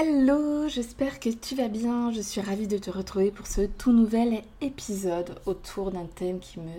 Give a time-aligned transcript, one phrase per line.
[0.00, 2.12] Hello, j'espère que tu vas bien.
[2.12, 6.60] Je suis ravie de te retrouver pour ce tout nouvel épisode autour d'un thème qui
[6.60, 6.70] me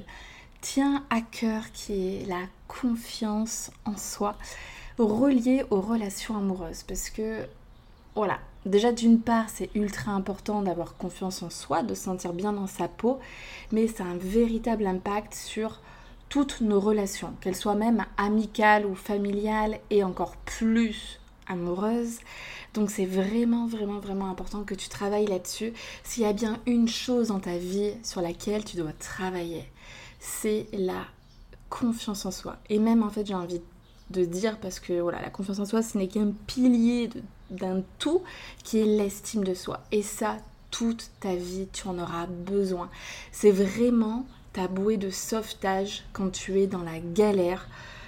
[0.62, 4.38] tient à cœur, qui est la confiance en soi,
[4.98, 6.84] relié aux relations amoureuses.
[6.84, 7.46] Parce que,
[8.16, 12.54] voilà, déjà d'une part, c'est ultra important d'avoir confiance en soi, de se sentir bien
[12.54, 13.20] dans sa peau,
[13.74, 15.82] mais ça a un véritable impact sur
[16.30, 21.19] toutes nos relations, qu'elles soient même amicales ou familiales et encore plus
[21.50, 22.20] amoureuses.
[22.74, 25.74] Donc c'est vraiment, vraiment, vraiment important que tu travailles là-dessus.
[26.04, 29.66] S'il y a bien une chose dans ta vie sur laquelle tu dois travailler,
[30.20, 31.06] c'est la
[31.70, 32.58] confiance en soi.
[32.70, 33.62] Et même en fait, j'ai envie
[34.10, 37.10] de dire, parce que voilà, la confiance en soi, ce n'est qu'un pilier
[37.50, 38.24] d'un tout
[38.64, 39.82] qui est l'estime de soi.
[39.92, 40.38] Et ça,
[40.72, 42.90] toute ta vie, tu en auras besoin.
[43.32, 47.68] C'est vraiment ta bouée de sauvetage quand tu es dans la galère,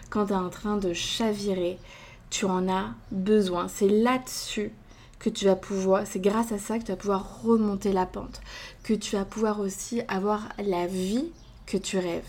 [0.09, 1.77] quand tu es en train de chavirer
[2.31, 3.67] tu en as besoin.
[3.67, 4.71] C'est là-dessus
[5.19, 8.41] que tu vas pouvoir, c'est grâce à ça que tu vas pouvoir remonter la pente,
[8.81, 11.31] que tu vas pouvoir aussi avoir la vie
[11.67, 12.27] que tu rêves.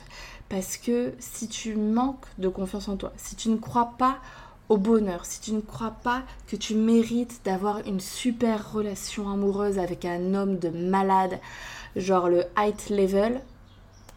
[0.51, 4.19] Parce que si tu manques de confiance en toi, si tu ne crois pas
[4.69, 9.79] au bonheur, si tu ne crois pas que tu mérites d'avoir une super relation amoureuse
[9.79, 11.41] avec un homme de malade,
[11.97, 13.41] genre le high level,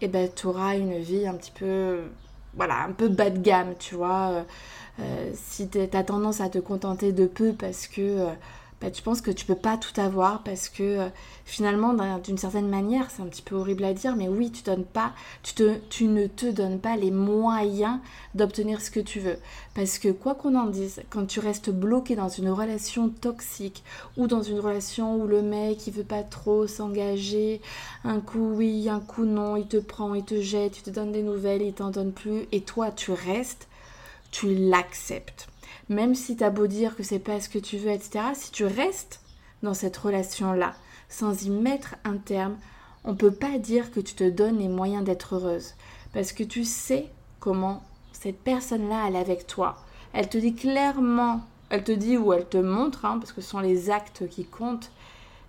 [0.02, 2.02] eh ben tu auras une vie un petit peu
[2.56, 4.45] voilà, un peu bas de gamme, tu vois.
[5.00, 8.30] Euh, si tu as tendance à te contenter de peu parce que euh,
[8.80, 11.09] bah, tu penses que tu peux pas tout avoir parce que euh,
[11.44, 14.86] finalement d'une certaine manière c'est un petit peu horrible à dire mais oui tu donnes
[14.86, 15.12] pas
[15.44, 18.00] tu, te, tu ne te donnes pas les moyens
[18.36, 19.38] d'obtenir ce que tu veux.
[19.74, 23.84] Parce que quoi qu'on en dise quand tu restes bloqué dans une relation toxique
[24.16, 27.62] ou dans une relation où le mec il veut pas trop s'engager
[28.06, 31.12] un coup oui un coup non il te prend il te jette il te donne
[31.12, 33.68] des nouvelles il t'en donne plus et toi tu restes
[34.35, 35.47] tu l'acceptes.
[35.88, 38.51] Même si tu as beau dire que c'est pas ce que tu veux, etc., si
[38.51, 39.22] tu restes
[39.63, 40.75] dans cette relation-là,
[41.07, 42.57] sans y mettre un terme,
[43.06, 45.75] on peut pas dire que tu te donnes les moyens d'être heureuse.
[46.13, 47.07] Parce que tu sais
[47.40, 47.81] comment
[48.12, 49.78] cette personne-là, elle est avec toi.
[50.12, 53.50] Elle te dit clairement, elle te dit ou elle te montre, hein, parce que ce
[53.50, 54.91] sont les actes qui comptent,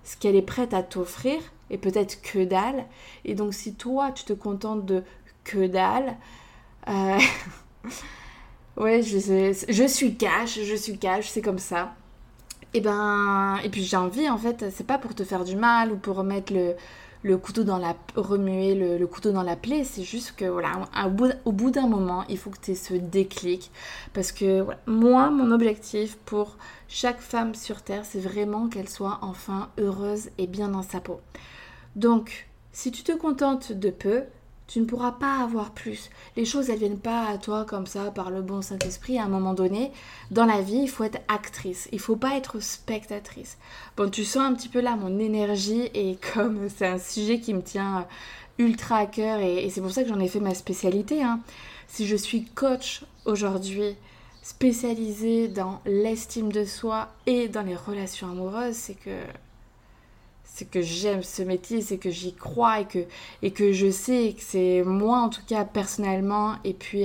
[0.05, 2.85] ce qu'elle est prête à t'offrir, et peut-être que dalle.
[3.25, 5.03] Et donc si toi, tu te contentes de
[5.43, 6.17] que dalle,
[6.89, 7.19] euh,
[8.77, 9.19] Ouais, je,
[9.69, 11.95] je suis cash, je suis cash, c'est comme ça.
[12.75, 15.93] Et ben, et puis j'ai envie en fait, c'est pas pour te faire du mal
[15.93, 16.75] ou pour remettre le,
[17.23, 21.11] le couteau dans la remuer le, couteau dans la plaie, c'est juste que voilà, au
[21.11, 23.71] bout, au bout d'un moment, il faut que tu aies ce déclic
[24.13, 26.57] parce que moi, mon objectif pour
[26.89, 31.21] chaque femme sur terre, c'est vraiment qu'elle soit enfin heureuse et bien dans sa peau.
[31.97, 34.23] Donc, si tu te contentes de peu,
[34.67, 36.11] tu ne pourras pas avoir plus.
[36.37, 39.19] Les choses, elles viennent pas à toi comme ça par le bon Saint-Esprit.
[39.19, 39.93] À un moment donné,
[40.31, 41.89] dans la vie, il faut être actrice.
[41.93, 43.59] Il faut pas être spectatrice.
[43.97, 47.55] Bon, tu sens un petit peu là mon énergie et comme c'est un sujet qui
[47.55, 48.03] me tient euh,
[48.65, 51.23] ultra à cœur et, c'est pour ça que j'en ai fait ma spécialité.
[51.23, 51.41] Hein.
[51.87, 53.95] Si je suis coach aujourd'hui,
[54.43, 59.21] spécialisée dans l'estime de soi et dans les relations amoureuses, c'est que
[60.57, 63.01] c'est que j'aime ce métier, c'est que j'y crois et que,
[63.43, 67.05] et que je sais que c'est moi en tout cas personnellement et puis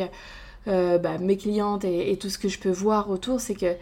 [0.69, 3.75] euh, bah, mes clientes et, tout ce que je peux voir autour, c'est que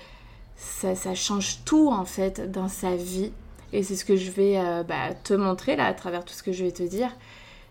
[0.56, 3.32] ça, change tout en fait dans sa vie.
[3.72, 6.42] Et c'est ce que je vais euh, bah, te montrer là à travers tout ce
[6.42, 7.16] que je vais te dire.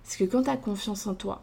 [0.05, 1.43] C'est que quand tu as confiance en toi,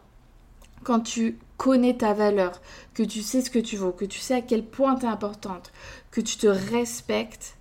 [0.85, 2.61] quand tu connais ta valeur,
[2.93, 5.09] que tu sais ce que tu vaux, que tu sais à quel point tu es
[5.09, 5.73] importante,
[6.11, 7.57] que tu te respectes,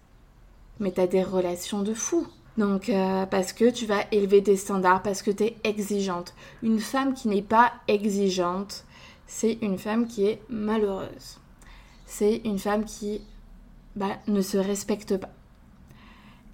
[0.79, 2.29] mais tu as des relations de fou.
[2.57, 6.35] Donc, euh, parce que tu vas élever tes standards, parce que tu es exigeante.
[6.63, 8.85] Une femme qui n'est pas exigeante,
[9.27, 11.41] c'est une femme qui est malheureuse.
[12.07, 13.23] C'est une femme qui
[13.97, 15.31] bah, ne se respecte pas.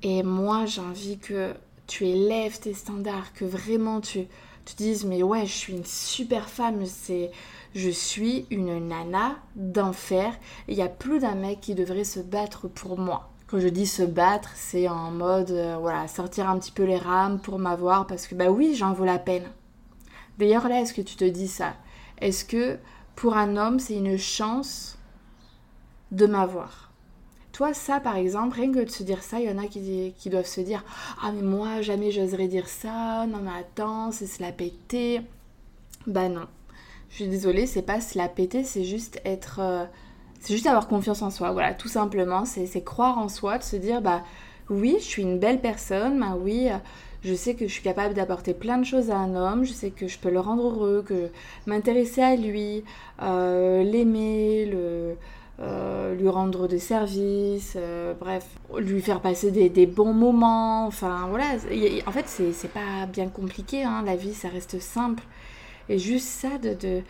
[0.03, 1.53] Et moi, j'ai envie que
[1.87, 4.27] tu élèves tes standards, que vraiment tu,
[4.65, 7.31] tu dises, mais ouais, je suis une super femme, c'est,
[7.75, 10.33] je suis une nana d'enfer.
[10.69, 13.30] Il n'y a plus d'un mec qui devrait se battre pour moi.
[13.51, 16.99] Quand je dis se battre, c'est en mode, euh, voilà, sortir un petit peu les
[16.99, 19.43] rames pour m'avoir parce que, bah oui, j'en vaut la peine.
[20.39, 21.75] D'ailleurs, là, est-ce que tu te dis ça?
[22.21, 22.79] Est-ce que
[23.17, 24.99] pour un homme, c'est une chance
[26.13, 26.93] de m'avoir?
[27.51, 30.15] Toi, ça, par exemple, rien que de se dire ça, il y en a qui,
[30.17, 30.85] qui doivent se dire
[31.21, 33.27] Ah, mais moi, jamais j'oserais dire ça.
[33.27, 35.23] Non, mais attends, c'est se la péter.
[36.07, 36.47] Bah non.
[37.11, 39.59] Je suis désolée, c'est pas se la péter, c'est juste être.
[39.59, 39.85] Euh,
[40.41, 41.53] c'est juste avoir confiance en soi.
[41.53, 42.45] Voilà, tout simplement.
[42.45, 44.23] C'est croire en soi, de se dire Bah
[44.69, 46.19] oui, je suis une belle personne.
[46.19, 46.69] Bah oui,
[47.23, 49.65] je sais que je suis capable d'apporter plein de choses à un homme.
[49.65, 51.29] Je sais que je peux le rendre heureux, que
[51.67, 52.83] m'intéresser à lui,
[53.23, 54.71] euh, l'aimer,
[55.61, 58.47] euh, lui rendre des services, euh, bref,
[58.79, 60.87] lui faire passer des, bons moments.
[60.87, 61.57] Enfin voilà,
[62.07, 64.03] en fait c'est pas bien compliqué, hein.
[64.07, 65.23] la vie ça reste simple.
[65.91, 67.03] Et juste ça de,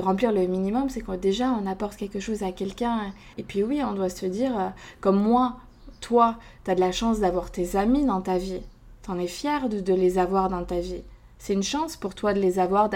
[0.00, 3.12] remplir le minimum, c'est que déjà on apporte quelque chose à quelqu'un.
[3.38, 4.68] Et puis oui, on doit se dire, euh,
[5.00, 5.56] comme moi,
[6.00, 8.62] toi, tu as de la chance d'avoir tes amis dans ta vie.
[9.02, 11.02] T'en es fier de, de les avoir dans ta vie.
[11.38, 12.88] C'est une chance pour toi de les avoir,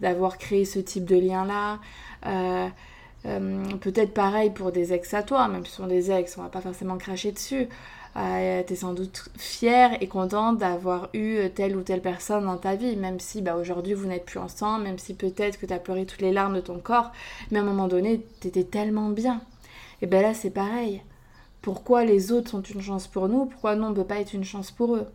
[0.00, 1.78] d'avoir créé ce type de lien-là.
[2.26, 2.68] Euh,
[3.80, 6.48] peut-être pareil pour des ex à toi, même si ce sont des ex, on va
[6.48, 7.68] pas forcément cracher dessus.
[8.16, 12.56] Euh, tu es sans doute fière et contente d'avoir eu telle ou telle personne dans
[12.56, 15.72] ta vie, même si bah, aujourd'hui vous n'êtes plus ensemble, même si peut-être que tu
[15.72, 17.12] as pleuré toutes les larmes de ton corps,
[17.50, 19.40] mais à un moment donné, tu étais tellement bien.
[20.02, 21.02] Et bien là, c'est pareil.
[21.62, 23.46] Pourquoi les autres sont une chance pour nous?
[23.46, 25.06] Pourquoi nous, on ne peut pas être une chance pour eux?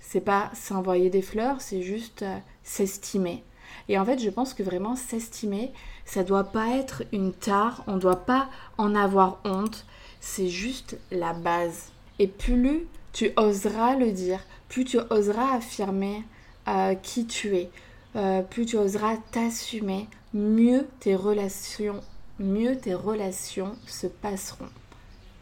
[0.00, 3.44] C'est pas s'envoyer des fleurs, c'est juste euh, s'estimer.
[3.88, 5.72] Et en fait, je pense que vraiment s'estimer,
[6.04, 8.48] ça doit pas être une tare, on doit pas
[8.78, 9.86] en avoir honte,
[10.20, 11.91] c'est juste la base.
[12.22, 14.38] Et plus tu oseras le dire,
[14.68, 16.22] plus tu oseras affirmer
[16.68, 17.68] euh, qui tu es,
[18.14, 22.00] euh, plus tu oseras t'assumer, mieux tes relations,
[23.88, 24.68] se passeront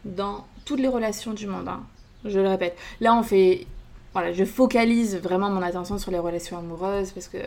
[0.05, 1.67] dans toutes les relations du monde.
[1.67, 1.83] Hein.
[2.25, 2.75] Je le répète.
[2.99, 3.67] Là, on fait
[4.13, 7.37] voilà, je focalise vraiment mon attention sur les relations amoureuses parce que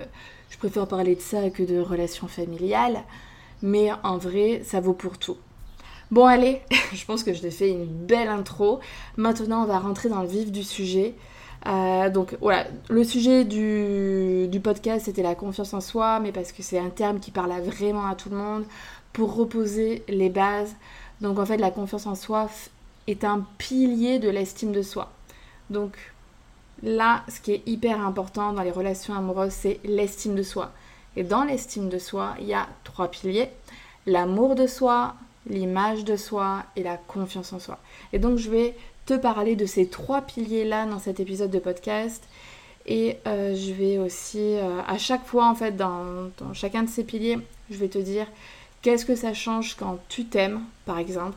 [0.48, 3.02] je préfère parler de ça que de relations familiales.
[3.62, 5.38] Mais en vrai, ça vaut pour tout.
[6.10, 6.62] Bon, allez,
[6.92, 8.80] je pense que je t'ai fait une belle intro.
[9.16, 11.14] Maintenant, on va rentrer dans le vif du sujet.
[11.66, 16.52] Euh, donc voilà, le sujet du, du podcast c'était la confiance en soi, mais parce
[16.52, 18.64] que c'est un terme qui parle vraiment à tout le monde,
[19.14, 20.74] pour reposer les bases.
[21.22, 22.50] Donc en fait, la confiance en soi
[23.06, 25.10] est un pilier de l'estime de soi.
[25.70, 25.96] Donc
[26.82, 30.72] Là, ce qui est hyper important dans les relations amoureuses, c'est l'estime de soi.
[31.16, 33.48] Et dans l'estime de soi, il y a trois piliers.
[34.06, 35.14] L'amour de soi,
[35.48, 37.78] l'image de soi et la confiance en soi.
[38.12, 38.74] Et donc je vais
[39.06, 42.24] te parler de ces trois piliers-là dans cet épisode de podcast.
[42.86, 47.04] Et euh, je vais aussi, euh, à chaque fois en fait, dans, chacun de ces
[47.04, 47.38] piliers,
[47.70, 48.26] je vais te dire
[48.82, 51.36] qu'est-ce que ça change quand tu t'aimes, par exemple,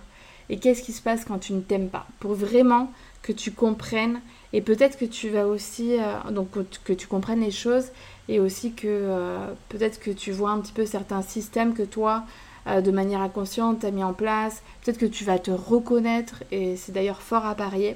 [0.49, 2.05] et qu'est-ce qui se passe quand tu ne t'aimes pas.
[2.19, 4.21] Pour vraiment que tu comprennes
[4.53, 6.49] et peut-être que tu vas aussi, euh, donc
[6.83, 7.87] que tu comprennes les choses
[8.29, 9.37] et aussi que
[9.69, 12.25] peut-être que tu vois un petit peu certains systèmes que toi,
[12.67, 14.61] euh, de manière inconsciente, tu as mis en place.
[14.83, 17.95] Peut-être que tu vas te reconnaître et c'est d'ailleurs fort à parier.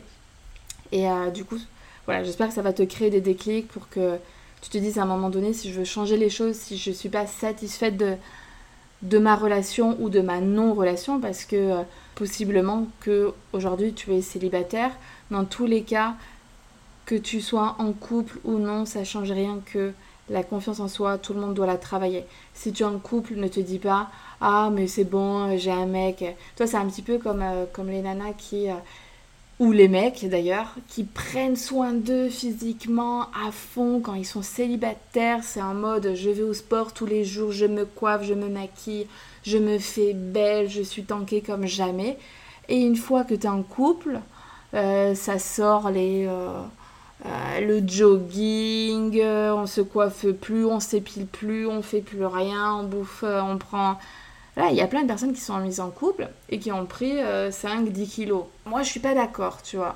[0.92, 1.58] Et du coup,
[2.06, 4.18] voilà, j'espère que ça va te créer des déclics pour que
[4.62, 6.90] tu te dises à un moment donné si je veux changer les choses, si je
[6.90, 8.16] ne suis pas satisfaite de,
[9.02, 11.78] de ma relation ou de ma non-relation parce que
[12.16, 14.92] possiblement que aujourd'hui tu es célibataire.
[15.32, 16.16] Dans tous les cas,
[17.06, 19.92] que tu sois en couple ou non, ça change rien que
[20.32, 22.26] la confiance en soi, tout le monde doit la travailler.
[22.54, 25.86] Si tu es en couple, ne te dis pas Ah, mais c'est bon, j'ai un
[25.86, 26.24] mec.
[26.56, 28.70] Toi, c'est un petit peu comme, euh, comme les nanas qui.
[28.70, 28.76] Euh,
[29.60, 35.44] ou les mecs d'ailleurs, qui prennent soin d'eux physiquement à fond quand ils sont célibataires.
[35.44, 38.50] C'est en mode je vais au sport tous les jours, je me coiffe, je me
[38.50, 39.06] maquille,
[39.44, 42.18] je me fais belle, je suis tankée comme jamais.
[42.70, 44.22] Et une fois que tu es en couple,
[44.74, 46.28] euh, ça sort les.
[47.62, 52.84] Le jogging, euh, on se coiffe plus, on s'épile plus, on fait plus rien, on
[52.84, 54.00] bouffe, euh, on prend.
[54.58, 56.86] Là, il y a plein de personnes qui sont mises en couple et qui ont
[56.86, 58.44] pris 5-10 kilos.
[58.66, 59.96] Moi, je suis pas d'accord, tu vois.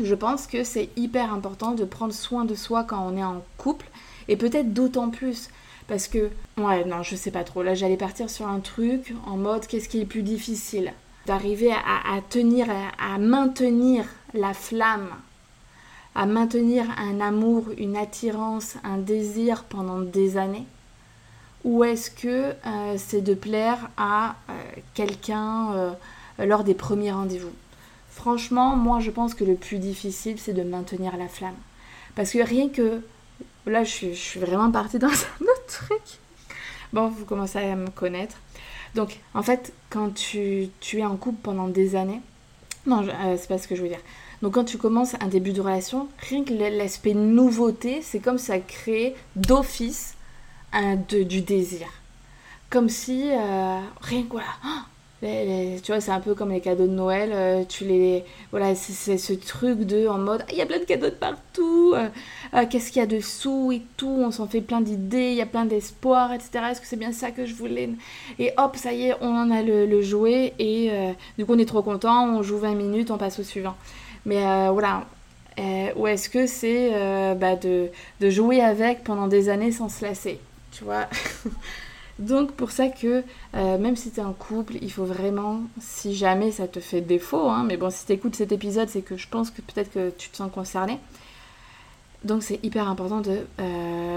[0.00, 3.42] Je pense que c'est hyper important de prendre soin de soi quand on est en
[3.58, 3.86] couple
[4.28, 5.50] et peut-être d'autant plus.
[5.88, 7.64] Parce que, ouais, non, je sais pas trop.
[7.64, 10.92] Là, j'allais partir sur un truc en mode qu'est-ce qui est plus difficile?
[11.26, 15.08] D'arriver à, tenir, à maintenir la flamme
[16.14, 20.66] à maintenir un amour, une attirance, un désir pendant des années?
[21.64, 24.52] Ou est-ce que euh, c'est de plaire à euh,
[24.92, 25.92] quelqu'un euh,
[26.38, 27.52] lors des premiers rendez-vous?
[28.10, 31.56] Franchement, moi je pense que le plus difficile c'est de maintenir la flamme.
[32.14, 33.00] Parce que rien que...
[33.66, 35.10] Là je suis, vraiment partie dans un
[35.44, 36.02] autre truc.
[36.92, 38.36] Bon, vous commencez à me connaître.
[38.94, 42.20] Donc en fait, quand tu, tu es en couple pendant des années,
[42.86, 43.04] non,
[43.38, 44.00] c'est pas ce que je veux dire.
[44.44, 48.58] Donc quand tu commences un début de relation, rien que l'aspect nouveauté, c'est comme ça
[48.58, 50.16] crée d'office
[51.08, 51.86] du désir.
[52.68, 54.80] Comme si, euh, rien que voilà, oh,
[55.22, 57.30] tu vois, c'est un peu comme les cadeaux de Noël.
[57.32, 60.78] euh, tu les, voilà, c'est ce truc de en mode, Ah, il y a plein
[60.78, 61.94] de cadeaux de partout.
[61.94, 64.08] euh, Qu'est-ce qu'il y a dessous et tout.
[64.08, 65.30] On s'en fait plein d'idées.
[65.30, 66.66] Il y a plein d'espoir, etc.
[66.70, 67.88] Est-ce que c'est bien ça que je voulais?
[68.38, 70.90] Et hop, ça y est, on en a le, le jouet et
[71.38, 72.26] du coup on est trop content.
[72.28, 73.74] On joue 20 minutes, on passe au suivant.
[74.26, 75.04] Mais euh, voilà.
[75.58, 77.88] Euh, ou est-ce que c'est euh, bah, de,
[78.20, 80.40] de jouer avec pendant des années sans se lasser
[80.72, 81.06] Tu vois?
[82.18, 86.52] Donc pour ça que même si tu es en couple, il faut vraiment, si jamais
[86.52, 89.26] ça te fait défaut, hein, mais bon si tu écoutes cet épisode, c'est que je
[89.26, 91.00] pense que peut-être que tu te sens concerné.
[92.22, 93.40] Donc c'est hyper important de,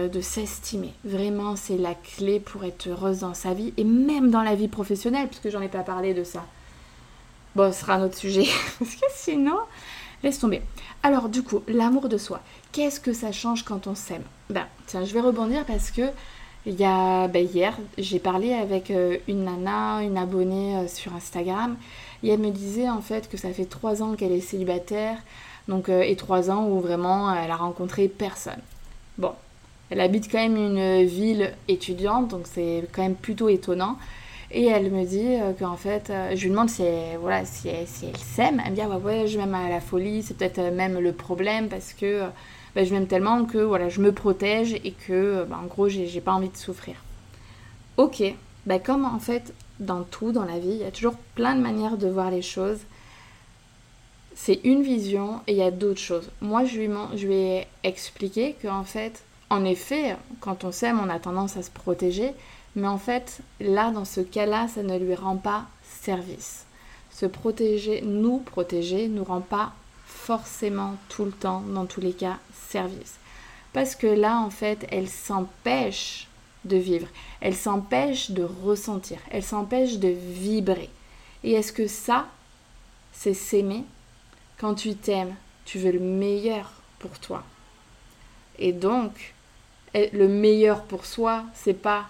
[0.07, 0.93] de s'estimer.
[1.05, 4.67] Vraiment, c'est la clé pour être heureuse dans sa vie et même dans la vie
[4.67, 6.45] professionnelle, puisque j'en ai pas parlé de ça.
[7.57, 8.45] Bon, ce sera un autre sujet,
[8.79, 9.57] parce que sinon,
[10.23, 10.61] laisse tomber.
[11.03, 14.23] Alors du coup, l'amour de soi, qu'est-ce que ça change quand on s'aime?
[14.49, 16.03] Ben, tiens, je vais rebondir parce que
[16.65, 21.15] il y a ben, hier, j'ai parlé avec euh, une nana, une abonnée euh, sur
[21.15, 21.77] Instagram,
[22.23, 25.17] et elle me disait en fait que ça fait trois ans qu'elle est célibataire,
[25.69, 28.59] donc euh, et trois ans où vraiment elle a rencontré personne.
[29.17, 29.31] Bon,
[29.89, 33.97] elle habite quand même une ville étudiante, donc c'est quand même plutôt étonnant.
[34.49, 37.67] Et elle me dit euh, qu'en fait, euh, je lui demande si elle, voilà, si
[37.67, 38.61] elle, s'aime.
[38.63, 41.11] Elle me dit ah ouais, je m'aime à la folie, c'est peut-être euh, même le
[41.11, 42.21] problème parce que
[42.73, 46.21] bah, je m'aime tellement que voilà, je me protège et que bah, en gros, j'ai
[46.21, 46.95] pas envie de souffrir.
[47.97, 48.23] Ok,
[48.65, 51.61] bah, comme en fait, dans tout, dans la vie, il y a toujours plein de
[51.61, 52.79] manières de voir les choses.
[54.33, 56.29] C'est une vision et il y a d'autres choses.
[56.41, 61.09] Moi, je lui, je lui ai expliqué qu'en fait, en effet, quand on s'aime, on
[61.09, 62.33] a tendance à se protéger.
[62.77, 66.67] Mais en fait, là, dans ce cas-là, ça ne lui rend pas service.
[67.09, 69.73] Se protéger, nous protéger, nous rend pas
[70.05, 72.37] forcément tout le temps, dans tous les cas,
[72.69, 73.15] service.
[73.73, 76.27] Parce que là, en fait, elle s'empêche
[76.65, 77.07] de vivre.
[77.41, 79.17] Elle s'empêche de ressentir.
[79.31, 80.91] Elle s'empêche de vibrer.
[81.43, 82.27] Et est-ce que ça,
[83.11, 83.85] c'est s'aimer?
[84.59, 85.33] Quand tu t'aimes,
[85.65, 87.43] tu veux le meilleur pour toi.
[88.59, 89.33] Et donc,
[89.95, 92.05] et le meilleur pour soi, c'est pas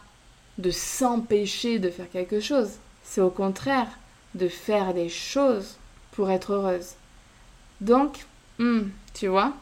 [0.57, 2.71] de s'empêcher de faire quelque chose.
[3.03, 3.87] C'est au contraire
[4.35, 5.77] de faire des choses
[6.11, 6.93] pour être heureuse.
[7.81, 8.25] Donc,
[8.59, 8.81] hmm,
[9.13, 9.53] tu vois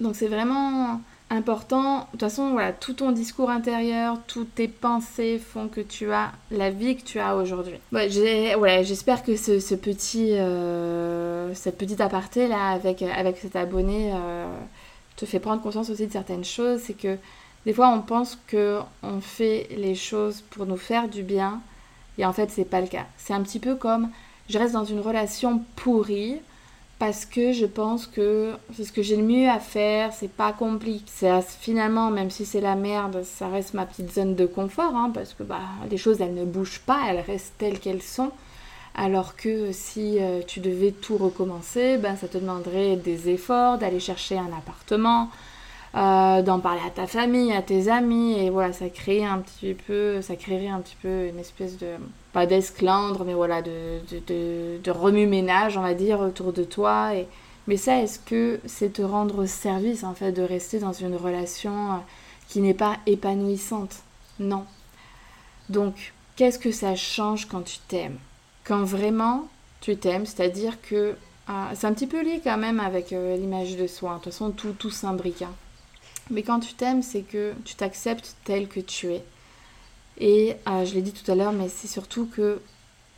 [0.00, 2.00] Donc c'est vraiment important.
[2.00, 6.32] De toute façon, voilà, tout ton discours intérieur, toutes tes pensées font que tu as
[6.50, 7.78] la vie que tu as aujourd'hui.
[7.92, 8.08] Ouais,
[8.84, 14.46] j'espère que ce, ce petit, euh, cette petite aparté là avec, avec cet abonné euh,
[15.16, 16.80] te fait prendre conscience aussi de certaines choses.
[16.84, 17.16] C'est que
[17.66, 21.60] des fois, on pense que on fait les choses pour nous faire du bien,
[22.18, 23.06] et en fait, c'est pas le cas.
[23.16, 24.10] C'est un petit peu comme
[24.48, 26.40] je reste dans une relation pourrie
[26.98, 30.52] parce que je pense que c'est ce que j'ai le mieux à faire, c'est pas
[30.52, 31.04] compliqué.
[31.60, 35.34] Finalement, même si c'est la merde, ça reste ma petite zone de confort, hein, parce
[35.34, 38.30] que bah, les choses elles ne bougent pas, elles restent telles qu'elles sont.
[38.94, 43.98] Alors que si euh, tu devais tout recommencer, ben, ça te demanderait des efforts, d'aller
[43.98, 45.28] chercher un appartement,
[45.94, 49.74] euh, d'en parler à ta famille, à tes amis, et voilà, ça crée un petit
[49.74, 51.96] peu, ça créerait un petit peu une espèce de,
[52.32, 57.10] pas d'esclandre, mais voilà, de, de, remue-ménage, on va dire, autour de toi.
[57.66, 61.92] Mais ça, est-ce que c'est te rendre service, en fait, de rester dans une relation
[61.92, 61.96] euh,
[62.48, 63.96] qui n'est pas épanouissante?
[64.40, 64.64] Non.
[65.68, 68.18] Donc, qu'est-ce que ça change quand tu t'aimes?
[68.64, 69.48] Quand vraiment
[69.80, 71.16] tu t'aimes, c'est-à-dire que
[71.48, 74.12] ah, c'est un petit peu lié quand même avec euh, l'image de soi.
[74.12, 75.42] De toute façon, tout, tout s'imbrique.
[75.42, 75.52] hein.
[76.32, 79.22] Mais quand tu t'aimes, c'est que tu t'acceptes tel que tu es.
[80.16, 82.58] Et euh, je l'ai dit tout à l'heure, mais c'est surtout que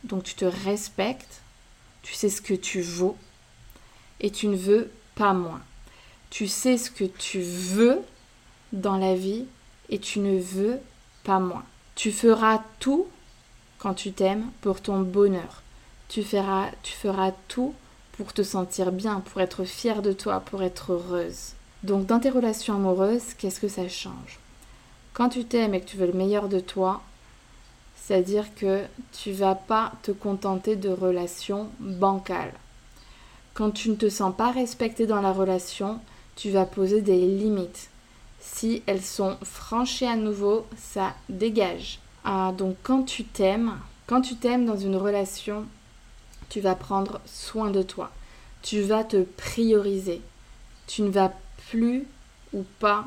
[0.03, 1.41] donc tu te respectes,
[2.03, 3.15] tu sais ce que tu vaux
[4.19, 5.61] et tu ne veux pas moins.
[6.29, 8.01] Tu sais ce que tu veux
[8.73, 9.45] dans la vie
[9.87, 10.79] et tu ne veux
[11.23, 11.63] pas moins.
[11.95, 13.07] Tu feras tout
[13.77, 15.63] quand tu t'aimes pour ton bonheur.
[16.09, 17.73] Tu feras, tu feras tout
[18.17, 21.53] pour te sentir bien, pour être fière de toi, pour être heureuse.
[21.85, 24.39] Donc dans tes relations amoureuses, qu'est-ce que ça change?
[25.13, 27.03] Quand tu t'aimes et que tu veux le meilleur de toi,
[27.95, 32.53] c'est-à-dire que tu vas pas te contenter de relations bancales.
[33.53, 35.99] Quand tu ne te sens pas respecté dans la relation,
[36.35, 37.89] tu vas poser des limites.
[38.39, 41.99] Si elles sont franchies à nouveau, ça dégage.
[42.23, 43.77] Ah, donc quand tu t'aimes,
[44.07, 45.65] quand tu t'aimes dans une relation,
[46.49, 48.09] tu vas prendre soin de toi.
[48.63, 50.21] Tu vas te prioriser.
[50.87, 51.31] Tu ne vas
[51.69, 52.05] plus
[52.53, 53.05] ou pas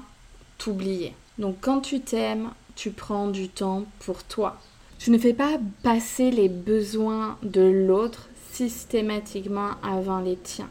[0.59, 1.15] t'oublier.
[1.39, 4.61] Donc quand tu t'aimes, tu prends du temps pour toi.
[4.99, 10.71] Tu ne fais pas passer les besoins de l'autre systématiquement avant les tiens.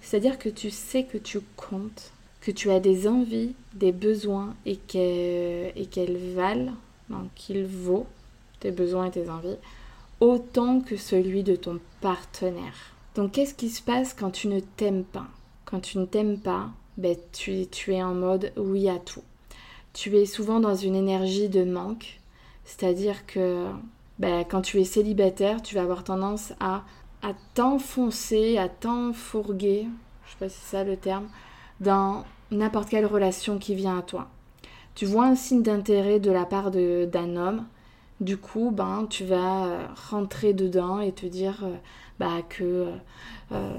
[0.00, 4.76] C'est-à-dire que tu sais que tu comptes, que tu as des envies, des besoins et
[4.76, 6.72] qu'elles et qu'elles valent,
[7.34, 8.06] qu'il vaut
[8.60, 9.56] tes besoins et tes envies
[10.20, 12.94] autant que celui de ton partenaire.
[13.14, 15.26] Donc qu'est-ce qui se passe quand tu ne t'aimes pas?
[15.64, 19.22] Quand tu ne t'aimes pas, ben, tu, tu es en mode oui à tout.
[19.92, 22.20] Tu es souvent dans une énergie de manque,
[22.64, 23.66] c'est-à-dire que
[24.18, 26.82] ben, quand tu es célibataire, tu vas avoir tendance à,
[27.22, 29.86] à t'enfoncer, à t'enfourguer,
[30.26, 31.28] je sais pas si c'est ça le terme,
[31.80, 34.28] dans n'importe quelle relation qui vient à toi.
[34.94, 37.64] Tu vois un signe d'intérêt de la part d'un homme,
[38.20, 41.76] du coup, ben, tu vas euh, rentrer dedans et te dire euh,
[42.18, 42.86] bah, que
[43.52, 43.72] euh,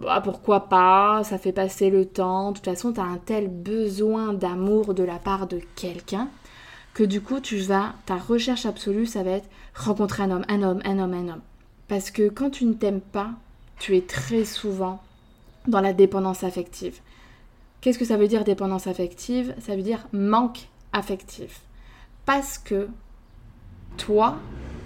[0.00, 2.50] bah, pourquoi pas, ça fait passer le temps.
[2.50, 6.28] De toute façon, tu as un tel besoin d'amour de la part de quelqu'un
[6.92, 10.62] que du coup, tu vas, ta recherche absolue, ça va être rencontrer un homme, un
[10.62, 11.40] homme, un homme, un homme.
[11.88, 13.30] Parce que quand tu ne t'aimes pas,
[13.78, 15.00] tu es très souvent
[15.66, 17.00] dans la dépendance affective.
[17.80, 19.54] Qu'est-ce que ça veut dire dépendance affective?
[19.60, 21.62] Ça veut dire manque affectif.
[22.26, 22.88] Parce que
[24.00, 24.36] toi,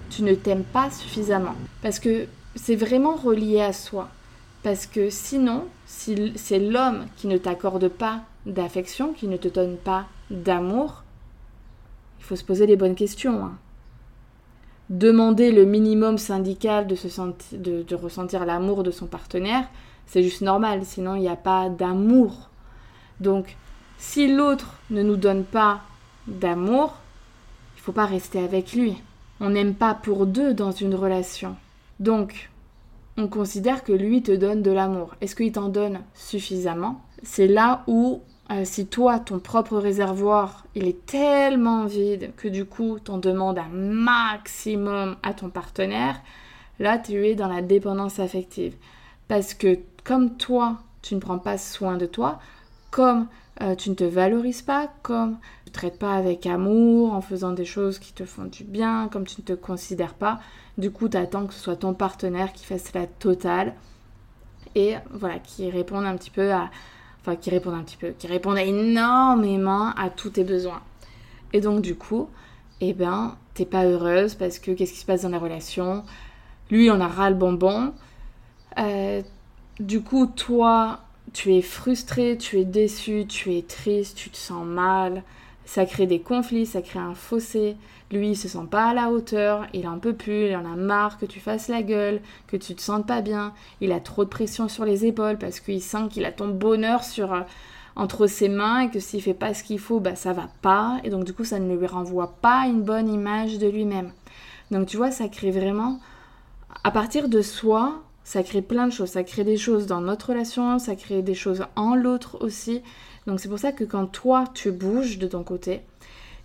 [0.09, 1.55] tu ne t'aimes pas suffisamment.
[1.81, 4.09] Parce que c'est vraiment relié à soi.
[4.63, 9.77] Parce que sinon, si c'est l'homme qui ne t'accorde pas d'affection, qui ne te donne
[9.77, 11.03] pas d'amour,
[12.19, 13.45] il faut se poser les bonnes questions.
[13.45, 13.57] Hein.
[14.89, 17.07] Demander le minimum syndical de, se
[17.55, 19.67] de ressentir l'amour de son partenaire,
[20.07, 22.49] c'est juste normal, sinon il n'y a pas d'amour.
[23.19, 23.55] Donc,
[23.97, 25.81] si l'autre ne nous donne pas
[26.27, 26.95] d'amour,
[27.85, 28.97] faut pas rester avec lui.
[29.39, 31.55] On n'aime pas pour deux dans une relation.
[31.99, 32.49] Donc,
[33.15, 35.13] on considère que lui te donne de l'amour.
[35.21, 36.99] Est-ce qu'il t'en donne suffisamment?
[37.21, 42.65] C'est là où, euh, si toi, ton propre réservoir, il est tellement vide que du
[42.65, 46.19] coup, t'en demandes un maximum à ton partenaire,
[46.79, 48.73] là, tu es dans la dépendance affective.
[49.27, 52.39] Parce que comme toi, tu ne prends pas soin de toi,
[52.89, 53.27] comme
[53.61, 55.37] euh, tu ne te valorises pas, comme
[55.75, 59.41] traites pas avec amour, en faisant des choses qui te font du bien, comme tu
[59.41, 60.39] ne te considères pas,
[60.77, 63.73] du coup, tu attends que ce soit ton partenaire qui fasse la totale
[64.75, 66.69] et voilà, qui réponde un petit peu à.
[67.21, 70.81] Enfin, qui réponde un petit peu, qui réponde énormément à tous tes besoins.
[71.53, 72.29] Et donc, du coup,
[72.81, 76.03] eh ben, t'es pas heureuse parce que qu'est-ce qui se passe dans la relation?
[76.69, 77.93] Lui, on a ras le bonbon.
[78.77, 79.23] Euh,
[79.79, 80.99] du coup, toi,
[81.33, 85.23] tu es frustré, tu es déçu, tu es triste, tu te sens mal.
[85.65, 87.75] Ça crée des conflits, ça crée un fossé.
[88.11, 90.75] Lui, il se sent pas à la hauteur, il en peut plus, il en a
[90.75, 93.53] marre que tu fasses la gueule, que tu te sentes pas bien.
[93.81, 97.03] Il a trop de pression sur les épaules parce qu'il sent qu'il a ton bonheur
[97.03, 97.41] sur euh,
[97.95, 100.99] entre ses mains et que s'il fait pas ce qu'il faut, bah ça va pas
[101.03, 104.11] et donc du coup ça ne lui renvoie pas une bonne image de lui-même.
[104.71, 105.99] Donc tu vois, ça crée vraiment
[106.83, 110.29] à partir de soi, ça crée plein de choses, ça crée des choses dans notre
[110.29, 112.81] relation, ça crée des choses en l'autre aussi.
[113.27, 115.81] Donc c'est pour ça que quand toi tu bouges de ton côté,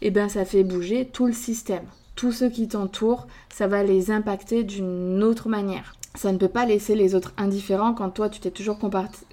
[0.00, 1.84] eh bien ça fait bouger tout le système.
[2.16, 5.94] Tous ceux qui t'entourent, ça va les impacter d'une autre manière.
[6.16, 8.78] Ça ne peut pas laisser les autres indifférents quand toi tu t'es toujours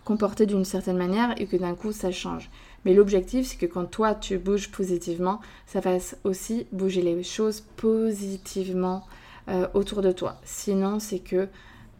[0.03, 2.49] comporté d'une certaine manière et que d'un coup ça change.
[2.85, 7.61] Mais l'objectif c'est que quand toi tu bouges positivement, ça fasse aussi bouger les choses
[7.77, 9.05] positivement
[9.49, 10.39] euh, autour de toi.
[10.43, 11.47] Sinon c'est que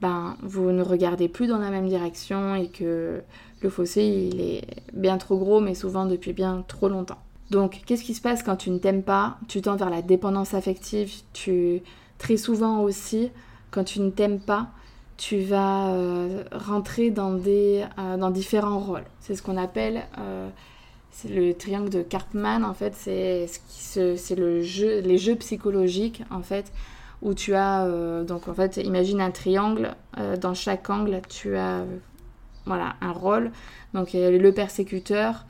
[0.02, 3.22] ben, vous ne regardez plus dans la même direction et que
[3.62, 7.20] le fossé il est bien trop gros mais souvent depuis bien trop longtemps.
[7.50, 10.54] Donc, qu'est-ce qui se passe quand tu ne t'aimes pas Tu tends vers la dépendance
[10.54, 11.12] affective.
[11.34, 11.82] Tu
[12.18, 13.30] très souvent aussi,
[13.72, 14.68] quand tu ne t'aimes pas,
[15.18, 19.06] tu vas euh, rentrer dans des euh, dans différents rôles.
[19.20, 20.50] C'est ce qu'on appelle euh,
[21.28, 22.94] le triangle de Karpman en fait.
[22.96, 26.72] C'est ce le jeu les jeux psychologiques en fait
[27.22, 27.88] où tu as
[28.24, 29.96] donc en fait imagine un triangle
[30.40, 31.84] dans chaque angle tu as
[32.66, 33.52] voilà un rôle
[33.94, 35.46] donc il y a le persécuteur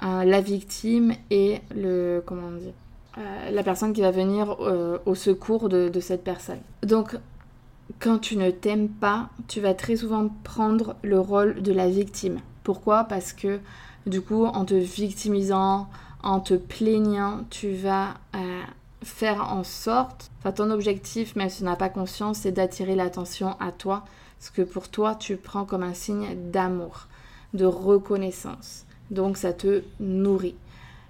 [0.00, 2.72] la victime et le comment on dit
[3.18, 6.60] euh, la personne qui va venir euh, au secours de, cette personne.
[6.82, 7.16] Donc
[7.98, 12.40] quand tu ne t'aimes pas, tu vas très souvent prendre le rôle de la victime.
[12.62, 13.04] Pourquoi?
[13.04, 13.58] Parce que
[14.06, 15.88] du coup, en te victimisant,
[16.22, 18.60] en te plaignant, tu vas euh,
[19.02, 23.56] faire en sorte, enfin ton objectif, même si tu n'as pas conscience, c'est d'attirer l'attention
[23.60, 24.04] à toi,
[24.40, 27.06] ce que pour toi tu prends comme un signe d'amour,
[27.54, 28.84] de reconnaissance.
[29.10, 30.56] Donc ça te nourrit.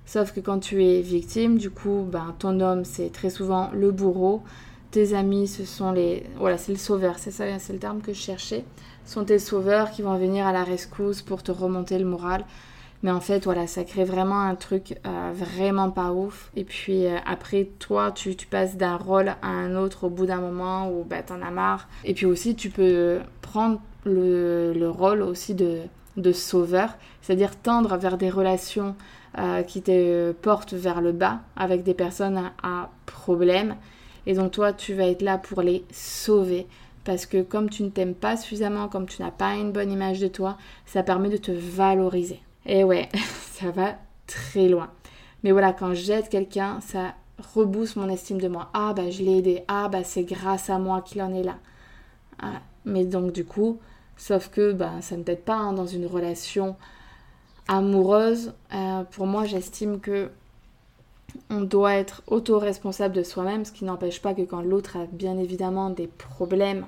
[0.08, 3.90] Sauf que quand tu es victime, du coup, ben, ton homme, c'est très souvent le
[3.90, 4.42] bourreau.
[4.90, 6.24] Tes amis, ce sont les...
[6.38, 8.64] Voilà, c'est le sauveur, c'est ça, c'est le terme que je cherchais.
[9.04, 12.46] Ce sont tes sauveurs qui vont venir à la rescousse pour te remonter le moral.
[13.02, 16.50] Mais en fait, voilà, ça crée vraiment un truc euh, vraiment pas ouf.
[16.56, 20.40] Et puis euh, après, toi, tu, passes d'un rôle à un autre au bout d'un
[20.40, 21.88] moment où bah, t'en as marre.
[22.04, 25.82] Et puis aussi, tu peux prendre le, le rôle aussi de,
[26.16, 28.96] de sauveur, c'est-à-dire tendre vers des relations
[29.38, 33.76] euh, qui te portent vers le bas avec des personnes à, problème
[34.26, 36.66] Et donc toi, tu vas être là pour les sauver.
[37.04, 40.20] Parce que comme tu ne t'aimes pas suffisamment, comme tu n'as pas une bonne image
[40.20, 40.56] de toi,
[40.86, 42.40] ça permet de te valoriser.
[42.68, 43.08] Et ouais,
[43.52, 44.90] ça va très loin.
[45.42, 47.14] Mais voilà, quand j'aide quelqu'un, ça
[47.54, 48.70] rebooste mon estime de moi.
[48.74, 49.64] Ah bah je l'ai aidé.
[49.68, 51.56] Ah bah c'est grâce à moi qu'il en est là.
[52.40, 53.78] Ah, mais donc du coup,
[54.16, 56.76] sauf que bah, ça ne t'aide pas hein, dans une relation
[57.68, 58.52] amoureuse.
[58.74, 60.30] Euh, pour moi, j'estime que
[61.50, 65.38] on doit être auto-responsable de soi-même, ce qui n'empêche pas que quand l'autre a bien
[65.38, 66.86] évidemment des problèmes,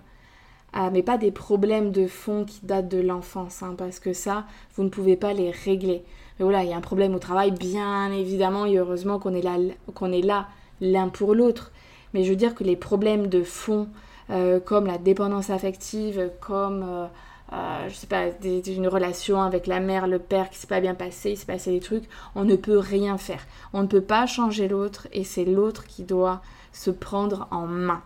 [0.72, 4.44] ah, mais pas des problèmes de fond qui datent de l'enfance, hein, parce que ça,
[4.74, 6.04] vous ne pouvez pas les régler.
[6.38, 9.42] Mais voilà, il y a un problème au travail, bien évidemment, et heureusement qu'on est
[9.42, 9.56] là,
[9.94, 10.48] qu'on est là
[10.80, 11.72] l'un pour l'autre.
[12.14, 13.88] Mais je veux dire que les problèmes de fond,
[14.30, 17.06] euh, comme la dépendance affective, comme euh,
[17.52, 20.94] euh, je sais pas, une relation avec la mère, le père qui s'est pas bien
[20.94, 22.04] passé, il s'est passé des trucs,
[22.36, 23.44] on ne peut rien faire.
[23.72, 28.02] On ne peut pas changer l'autre et c'est l'autre qui doit se prendre en main.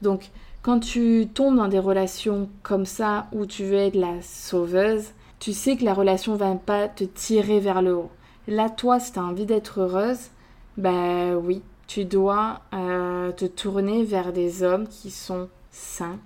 [0.00, 0.30] Donc,
[0.64, 5.52] quand tu tombes dans des relations comme ça où tu veux être la sauveuse, tu
[5.52, 8.10] sais que la relation va pas te tirer vers le haut.
[8.48, 10.30] Là, toi, si tu as envie d'être heureuse,
[10.78, 16.18] bah oui, tu dois euh, te tourner vers des hommes qui sont sains,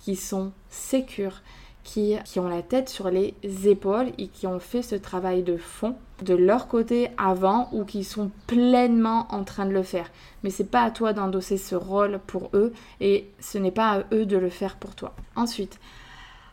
[0.00, 1.42] qui sont sécures,
[1.84, 5.94] qui, ont la tête sur les épaules et qui ont fait ce travail de fond
[6.22, 10.10] de leur côté avant ou qui sont pleinement en train de le faire.
[10.42, 14.02] Mais c'est pas à toi d'endosser ce rôle pour eux et ce n'est pas à
[14.12, 15.14] eux de le faire pour toi.
[15.36, 15.78] Ensuite,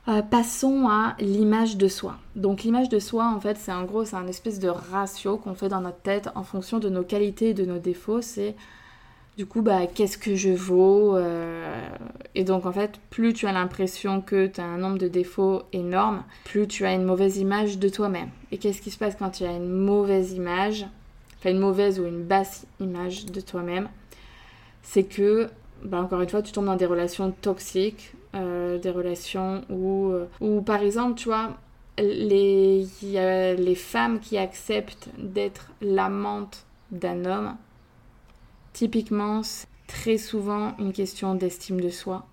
[0.08, 2.17] euh, passons à l'image de soi.
[2.36, 5.54] Donc l'image de soi, en fait, c'est en gros, c'est un espèce de ratio qu'on
[5.54, 8.22] fait dans notre tête en fonction de nos qualités et de nos défauts.
[8.22, 8.56] C'est
[9.41, 11.88] du coup, bah, qu'est-ce que je vaux euh,
[12.36, 15.63] Et donc, en fait, plus tu as l'impression que tu as un nombre de défauts
[15.73, 18.30] énorme, plus tu as une mauvaise image de toi-même.
[18.51, 20.86] Et qu'est-ce qui se passe quand tu as une mauvaise image,
[21.39, 23.89] enfin une mauvaise ou une basse image de toi-même?
[24.84, 25.49] C'est que,
[25.84, 30.27] bah, encore une fois, tu tombes dans des relations toxiques, euh, des relations où, euh,
[30.39, 31.58] où, par exemple, tu vois,
[31.97, 37.56] les, les femmes qui acceptent d'être l'amante d'un homme
[38.74, 42.26] Typiquement, c'est très souvent une question d'estime de soi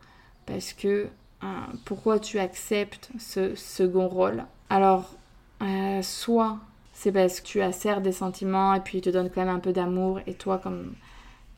[0.46, 1.08] parce que
[1.42, 4.44] hein, pourquoi tu acceptes ce second rôle?
[4.70, 5.14] Alors,
[5.62, 6.58] euh, soit
[6.92, 9.60] c'est parce que tu as des sentiments et puis il te donne quand même un
[9.60, 10.94] peu d'amour et toi comme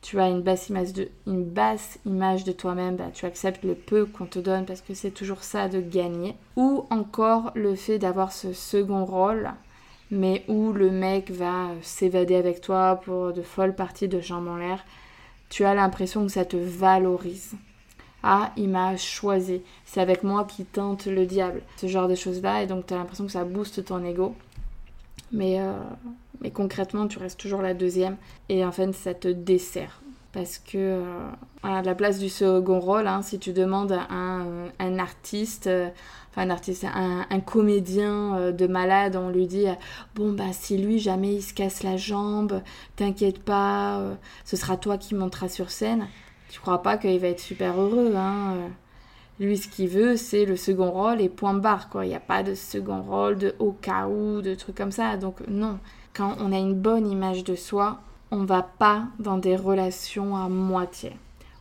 [0.01, 3.75] tu as une basse image de, une basse image de toi-même, bah, tu acceptes le
[3.75, 6.35] peu qu'on te donne parce que c'est toujours ça de gagner.
[6.55, 9.51] Ou encore le fait d'avoir ce second rôle
[10.11, 14.57] mais où le mec va s'évader avec toi pour de folles parties de jambes en
[14.57, 14.83] l'air,
[15.49, 17.55] tu as l'impression que ça te valorise.
[18.23, 19.61] Ah, il m'a choisi.
[19.85, 21.61] C'est avec moi qui tente le diable.
[21.77, 22.61] Ce genre de choses-là.
[22.61, 24.35] Et donc, tu as l'impression que ça booste ton ego.
[25.31, 25.73] Mais, euh,
[26.39, 28.17] mais concrètement, tu restes toujours la deuxième.
[28.47, 30.01] Et en fait, ça te dessert.
[30.33, 31.29] Parce que, euh,
[31.63, 35.89] à la place du second rôle, hein, si tu demandes à un, un artiste, euh,
[36.31, 39.65] enfin un artiste, un, comédien euh, de malade, on lui dit
[40.15, 42.61] bon bah si lui jamais il se casse la jambe,
[42.95, 44.15] t'inquiète pas, euh,
[44.45, 46.07] ce sera toi qui monteras sur scène.
[46.49, 48.67] Tu crois pas qu'il va être super heureux, hein euh.
[49.39, 52.05] Lui, ce qu'il veut, c'est le second rôle et point barre, quoi.
[52.05, 55.17] Il n'y a pas de second rôle, de au cas où, de trucs comme ça.
[55.17, 55.79] Donc, non.
[56.13, 60.47] Quand on a une bonne image de soi, on va pas dans des relations à
[60.47, 61.13] moitié.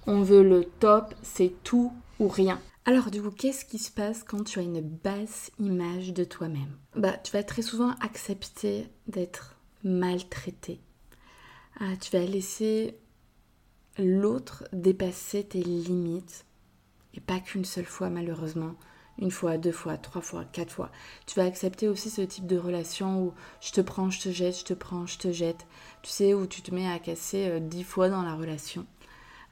[0.07, 2.59] On veut le top, c'est tout ou rien.
[2.87, 6.77] Alors du coup, qu'est-ce qui se passe quand tu as une basse image de toi-même?
[6.97, 10.81] Bah, tu vas très souvent accepter d'être maltraité.
[11.79, 12.99] Ah, tu vas laisser
[13.99, 16.47] l'autre dépasser tes limites
[17.15, 18.75] et pas qu'une seule fois malheureusement,
[19.19, 20.91] une fois, deux fois, trois fois, quatre fois.
[21.27, 24.59] Tu vas accepter aussi ce type de relation où je te prends, je te jette,
[24.59, 25.67] je te prends, je te jette.
[26.03, 28.87] Tu sais, où tu te mets à casser euh, dix fois dans la relation.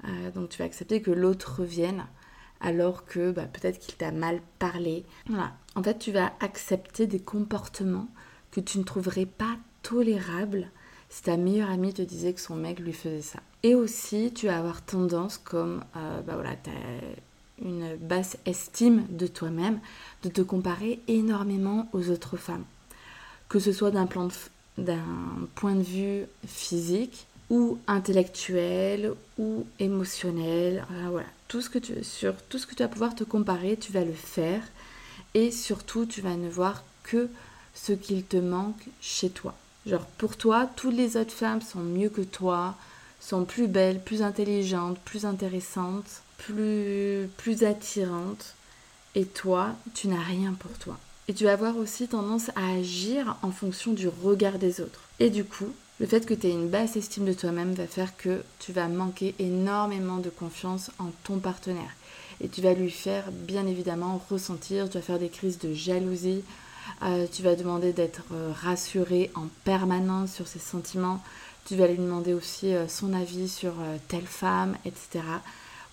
[0.05, 2.07] Euh, donc tu vas accepter que l'autre revienne
[2.61, 5.05] alors que bah, peut-être qu'il t'a mal parlé.
[5.29, 5.53] Voilà.
[5.75, 8.09] En fait, tu vas accepter des comportements
[8.51, 10.71] que tu ne trouverais pas tolérables
[11.09, 13.41] si ta meilleure amie te disait que son mec lui faisait ça.
[13.63, 19.05] Et aussi, tu vas avoir tendance, comme euh, bah voilà, tu as une basse estime
[19.09, 19.81] de toi-même,
[20.23, 22.65] de te comparer énormément aux autres femmes.
[23.49, 30.85] Que ce soit d'un point de vue physique, ou intellectuel, ou émotionnel.
[31.11, 33.91] voilà tout ce que tu, sur tout ce que tu vas pouvoir te comparer, tu
[33.91, 34.63] vas le faire.
[35.35, 37.29] Et surtout, tu vas ne voir que
[37.75, 39.55] ce qu'il te manque chez toi.
[39.87, 42.75] Genre, pour toi, toutes les autres femmes sont mieux que toi,
[43.21, 48.55] sont plus belles, plus intelligentes, plus intéressantes, plus, plus attirantes.
[49.15, 50.99] Et toi, tu n'as rien pour toi.
[51.29, 55.01] Et tu vas avoir aussi tendance à agir en fonction du regard des autres.
[55.19, 58.17] Et du coup, Le fait que tu aies une basse estime de toi-même va faire
[58.17, 61.91] que tu vas manquer énormément de confiance en ton partenaire.
[62.41, 66.45] Et tu vas lui faire bien évidemment ressentir, tu vas faire des crises de jalousie,
[67.03, 71.21] euh, tu vas demander d'être euh, rassuré en permanence sur ses sentiments,
[71.67, 73.75] tu vas lui demander aussi euh, son avis sur
[74.07, 75.25] telle femme, etc.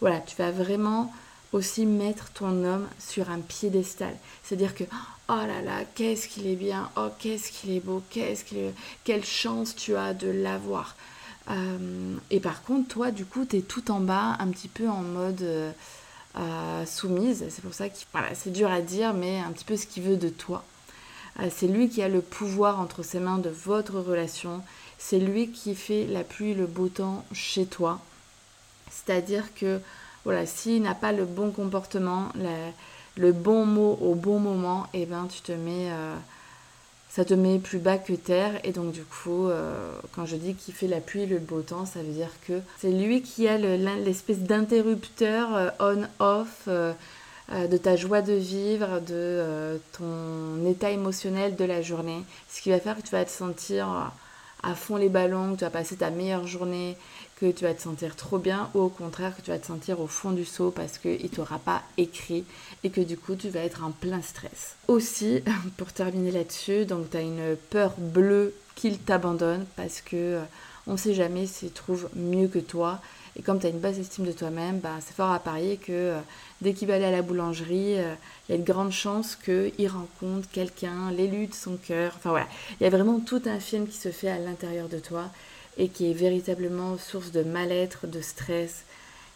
[0.01, 1.11] Voilà, tu vas vraiment
[1.51, 4.15] aussi mettre ton homme sur un piédestal.
[4.43, 4.83] C'est-à-dire que,
[5.29, 8.73] oh là là, qu'est-ce qu'il est bien, oh qu'est-ce qu'il est beau, qu'est-ce qu'il est...
[9.03, 10.95] quelle chance tu as de l'avoir.
[11.49, 14.89] Euh, et par contre, toi, du coup, tu es tout en bas, un petit peu
[14.89, 15.71] en mode euh,
[16.37, 17.45] euh, soumise.
[17.49, 20.03] C'est pour ça que voilà, c'est dur à dire, mais un petit peu ce qu'il
[20.03, 20.63] veut de toi.
[21.51, 24.61] c'est lui qui a le pouvoir entre ses mains de votre relation.
[24.97, 27.99] C'est lui qui fait la pluie, le beau temps chez toi.
[28.89, 29.81] C'est-à-dire que
[30.25, 32.29] voilà, s'il n'a pas le bon comportement,
[33.15, 36.15] le bon mot au bon moment, eh ben tu te mets, euh,
[37.09, 38.59] ça te met plus bas que terre.
[38.63, 41.85] Et donc du coup, euh, quand je dis qu'il fait la pluie, le beau temps,
[41.85, 48.23] ça veut dire que c'est lui qui a l'espèce d'interrupteur euh, on-off de ta joie
[48.23, 52.23] de vivre, de ton état émotionnel de la journée.
[52.49, 54.11] Ce qui va faire que tu vas te sentir
[54.63, 56.97] à fond les ballons, que tu vas passer ta meilleure journée,
[57.39, 59.99] que tu vas te sentir trop bien ou au contraire que tu vas te sentir
[59.99, 62.45] au fond du seau parce qu'il t'aura pas écrit
[62.83, 64.75] et que du coup tu vas être en plein stress.
[64.87, 65.41] Aussi,
[65.77, 70.41] pour terminer là-dessus, donc tu as une peur bleue qu'il t'abandonne parce que euh,
[70.87, 73.01] on sait jamais s'il trouve mieux que toi.
[73.37, 75.91] Et comme tu as une basse estime de toi-même, bah, c'est fort à parier que
[75.91, 76.19] euh,
[76.61, 78.13] dès qu'il va aller à la boulangerie, euh,
[78.47, 82.13] il y a de grandes chances qu'il rencontre quelqu'un, l'élu de son cœur.
[82.15, 82.47] Enfin voilà,
[82.79, 85.25] il y a vraiment tout un film qui se fait à l'intérieur de toi
[85.77, 88.83] et qui est véritablement source de mal-être, de stress.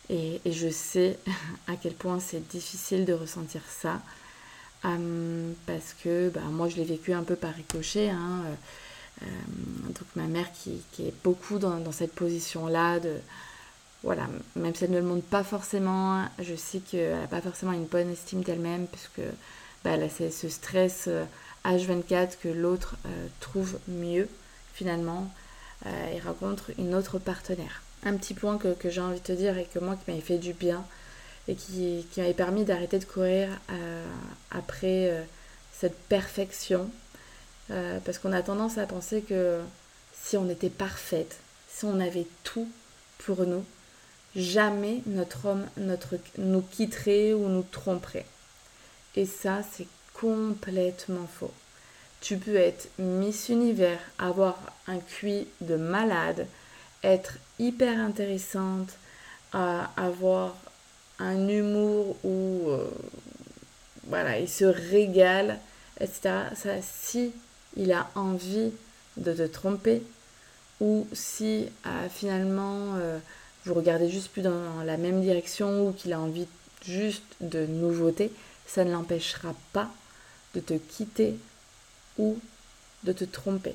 [0.10, 1.18] Et, je sais
[1.68, 4.02] à quel point c'est difficile de ressentir ça.
[4.84, 8.10] Hum, parce que bah, moi je l'ai vécu un peu par ricochet.
[8.10, 8.54] Hein, euh,
[9.24, 9.26] euh,
[9.88, 13.00] donc ma mère qui, est beaucoup dans, cette position-là
[14.02, 17.74] voilà, même si elle ne le montre pas forcément, je sais qu'elle n'a pas forcément
[17.74, 19.28] une bonne estime d'elle-même, puisque
[19.84, 21.10] bah, elle ce stress
[21.66, 22.96] H24 euh, que l'autre
[23.42, 24.30] trouve mieux
[24.74, 25.30] finalement
[25.86, 27.84] euh, et rencontre une autre partenaire.
[28.04, 30.38] Un petit point que, j'ai envie de te dire et que moi qui m'avait fait
[30.38, 30.84] du bien
[31.48, 34.06] et qui, qui m'avait permis d'arrêter de courir euh,
[34.52, 35.24] après euh,
[35.74, 36.90] cette perfection.
[38.04, 39.62] parce qu'on a tendance à penser que
[40.14, 41.38] si on était parfaite,
[41.70, 42.68] si on avait tout
[43.20, 43.64] pour nous,
[44.36, 48.26] jamais notre homme notre, nous quitterait ou nous tromperait.
[49.16, 51.54] Et ça, c'est complètement faux.
[52.22, 56.48] Tu peux être Miss Univers, avoir un QI de malade,
[57.04, 58.90] être hyper intéressante,
[59.54, 60.56] avoir
[61.20, 62.90] un humour où euh,
[64.08, 65.60] voilà, il se régale,
[66.00, 66.30] etc.
[66.56, 67.32] Ça, si
[67.76, 68.72] il a envie
[69.18, 70.02] de te tromper,
[70.80, 73.20] ou si euh, finalement euh,
[73.66, 76.48] vous regardez juste plus dans la même direction ou qu'il a envie
[76.86, 78.32] juste de nouveautés,
[78.66, 79.90] ça ne l'empêchera pas
[80.56, 81.36] de te quitter
[82.20, 82.38] ou
[83.04, 83.74] de te tromper.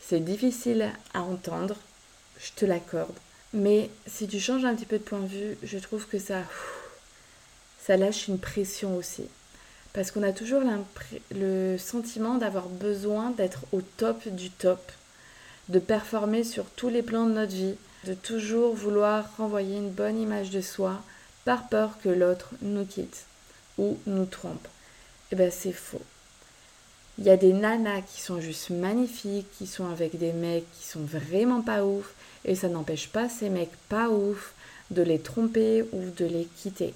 [0.00, 1.76] C'est difficile à entendre,
[2.38, 3.16] je te l'accorde,
[3.54, 6.42] mais si tu changes un petit peu de point de vue, je trouve que ça,
[7.80, 9.24] ça lâche une pression aussi.
[9.92, 10.62] Parce qu'on a toujours
[11.34, 14.90] le sentiment d'avoir besoin d'être au top du top,
[15.68, 20.18] de performer sur tous les plans de notre vie, de toujours vouloir renvoyer une bonne
[20.18, 21.02] image de soi
[21.44, 23.26] par peur que l'autre nous quitte
[23.78, 24.66] ou nous trompe.
[25.30, 26.02] Eh bien c'est faux.
[27.18, 30.86] Il y a des nanas qui sont juste magnifiques, qui sont avec des mecs qui
[30.86, 34.54] sont vraiment pas ouf, et ça n'empêche pas ces mecs pas ouf
[34.90, 36.94] de les tromper ou de les quitter.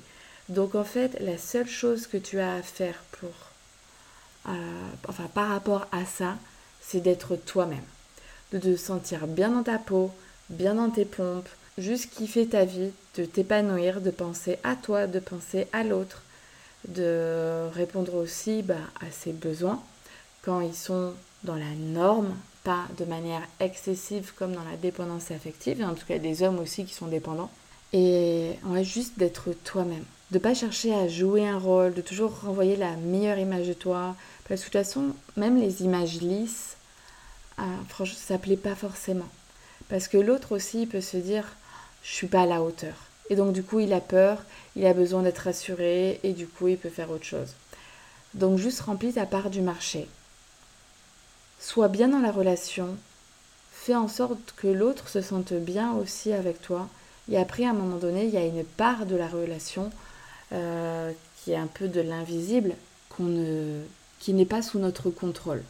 [0.48, 3.30] Donc en fait, la seule chose que tu as à faire pour,
[4.48, 4.52] euh,
[5.08, 6.36] enfin par rapport à ça,
[6.80, 7.84] c'est d'être toi-même,
[8.52, 10.10] de te sentir bien dans ta peau,
[10.48, 15.18] bien dans tes pompes, juste kiffer ta vie, de t'épanouir, de penser à toi, de
[15.18, 16.22] penser à l'autre,
[16.88, 19.82] de répondre aussi bah, à ses besoins
[20.46, 22.32] quand ils sont dans la norme,
[22.62, 25.82] pas de manière excessive comme dans la dépendance affective.
[25.82, 27.50] En tout cas, des hommes aussi qui sont dépendants.
[27.92, 30.04] Et va juste d'être toi-même.
[30.30, 34.14] De pas chercher à jouer un rôle, de toujours renvoyer la meilleure image de toi.
[34.48, 35.06] Parce que de toute façon,
[35.36, 36.76] même les images lisses,
[37.58, 39.28] euh, franchement, ça plaît pas forcément.
[39.88, 41.44] Parce que l'autre aussi peut se dire,
[42.04, 42.94] je suis pas à la hauteur.
[43.30, 44.44] Et donc du coup, il a peur,
[44.76, 47.54] il a besoin d'être rassuré, et du coup, il peut faire autre chose.
[48.34, 50.06] Donc juste remplis ta part du marché.
[51.68, 52.96] Sois bien dans la relation,
[53.72, 56.88] fais en sorte que l'autre se sente bien aussi avec toi.
[57.28, 59.90] Et après, à un moment donné, il y a une part de la relation
[60.52, 62.74] euh, qui est un peu de l'invisible,
[64.20, 65.64] qui n'est pas sous notre contrôle.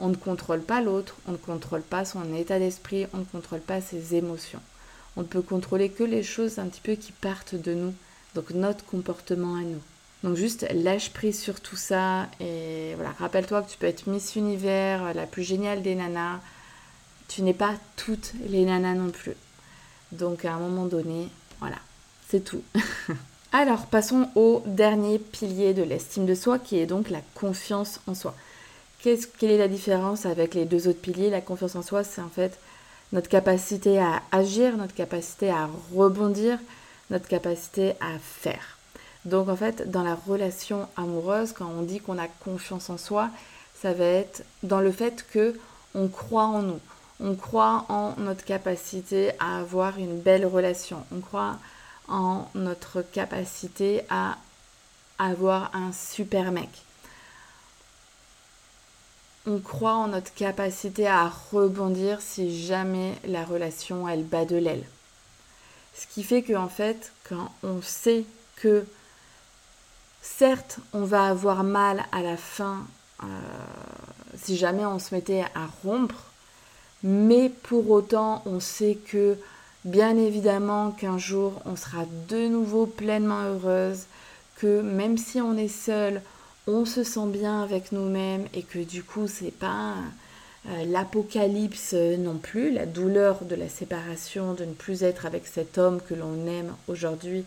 [0.00, 3.60] On ne contrôle pas l'autre, on ne contrôle pas son état d'esprit, on ne contrôle
[3.60, 4.60] pas ses émotions.
[5.16, 7.94] On ne peut contrôler que les choses un petit peu qui partent de nous,
[8.34, 9.80] donc notre comportement à nous.
[10.26, 14.34] Donc juste lâche prise sur tout ça et voilà, rappelle-toi que tu peux être Miss
[14.34, 16.40] Univers, la plus géniale des nanas.
[17.28, 19.36] Tu n'es pas toutes les nanas non plus.
[20.10, 21.28] Donc à un moment donné,
[21.60, 21.76] voilà,
[22.28, 22.64] c'est tout.
[23.52, 28.16] Alors passons au dernier pilier de l'estime de soi qui est donc la confiance en
[28.16, 28.34] soi.
[29.04, 31.30] Quelle est la différence avec les deux autres piliers?
[31.30, 32.58] La confiance en soi, c'est en fait
[33.12, 36.58] notre capacité à agir, notre capacité à rebondir,
[37.10, 38.75] notre capacité à faire.
[39.26, 43.28] Donc en fait, dans la relation amoureuse, quand on dit qu'on a confiance en soi,
[43.74, 45.58] ça va être dans le fait que
[45.94, 46.80] on croit en nous.
[47.18, 51.04] On croit en notre capacité à avoir une belle relation.
[51.12, 51.56] On croit
[52.08, 54.36] en notre capacité à
[55.18, 56.68] avoir un super mec.
[59.48, 64.84] On croit en notre capacité à rebondir si jamais la relation elle bat de l'aile.
[65.94, 68.24] Ce qui fait qu'en en fait, quand on sait
[68.56, 68.84] que
[70.38, 72.86] certes on va avoir mal à la fin
[73.22, 73.26] euh,
[74.36, 76.24] si jamais on se mettait à rompre,
[77.02, 79.36] mais pour autant on sait que
[79.86, 84.06] Bien évidemment qu'un jour on sera de nouveau pleinement heureuse,
[84.56, 86.22] que même si on est seul,
[86.66, 89.94] on se sent bien avec nous-mêmes et que du coup c'est pas
[90.68, 95.78] euh, l'apocalypse non plus, la douleur de la séparation, de ne plus être avec cet
[95.78, 97.44] homme que l'on aime aujourd'hui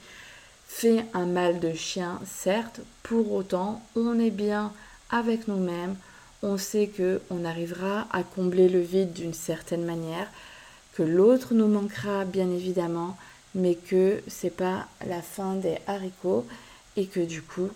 [0.69, 4.71] fait un mal de chien, certes, pour autant on est bien
[5.09, 5.95] avec nous-mêmes,
[6.41, 10.27] on sait que on arrivera à combler le vide d'une certaine manière
[10.93, 13.17] que l'autre nous manquera bien évidemment,
[13.55, 16.45] mais que c'est pas la fin des haricots
[16.95, 17.69] et que du coup,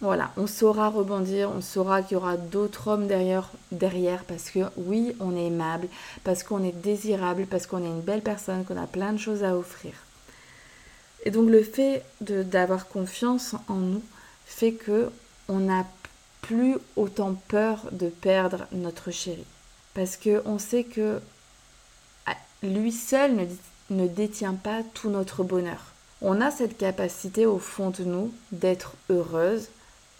[0.00, 4.60] voilà, on saura rebondir, on saura qu'il y aura d'autres hommes derrière, derrière parce que
[4.76, 5.88] oui, on est aimable,
[6.24, 9.44] parce qu'on est désirable, parce qu'on est une belle personne, qu'on a plein de choses
[9.44, 9.92] à offrir.
[11.24, 14.02] Et donc le fait d'avoir confiance en nous
[14.46, 15.10] fait que
[15.48, 15.86] on n'a
[16.42, 19.44] plus autant peur de perdre notre chéri.
[19.94, 21.20] Parce qu'on sait que
[22.62, 23.48] lui seul
[23.90, 25.92] ne, détient pas tout notre bonheur.
[26.22, 29.68] On a cette capacité au fond de nous d'être heureuse,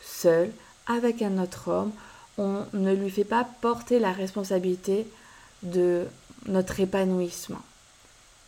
[0.00, 0.50] seule,
[0.86, 1.92] avec un autre homme.
[2.38, 5.06] On ne lui fait pas porter la responsabilité
[5.62, 6.06] de
[6.46, 7.60] notre épanouissement.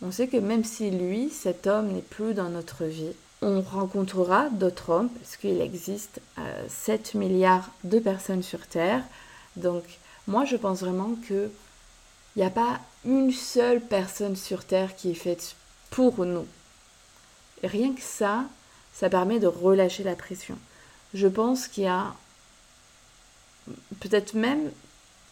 [0.03, 4.49] On sait que même si lui, cet homme, n'est plus dans notre vie, on rencontrera
[4.51, 6.21] d'autres hommes, parce qu'il existe
[6.69, 9.03] 7 euh, milliards de personnes sur Terre.
[9.57, 9.85] Donc
[10.27, 11.51] moi, je pense vraiment que
[12.35, 15.55] il n'y a pas une seule personne sur Terre qui est faite
[15.91, 16.47] pour nous.
[17.63, 18.45] rien que ça,
[18.95, 20.57] ça permet de relâcher la pression.
[21.13, 22.15] Je pense qu'il y a
[24.01, 24.71] peut-être même,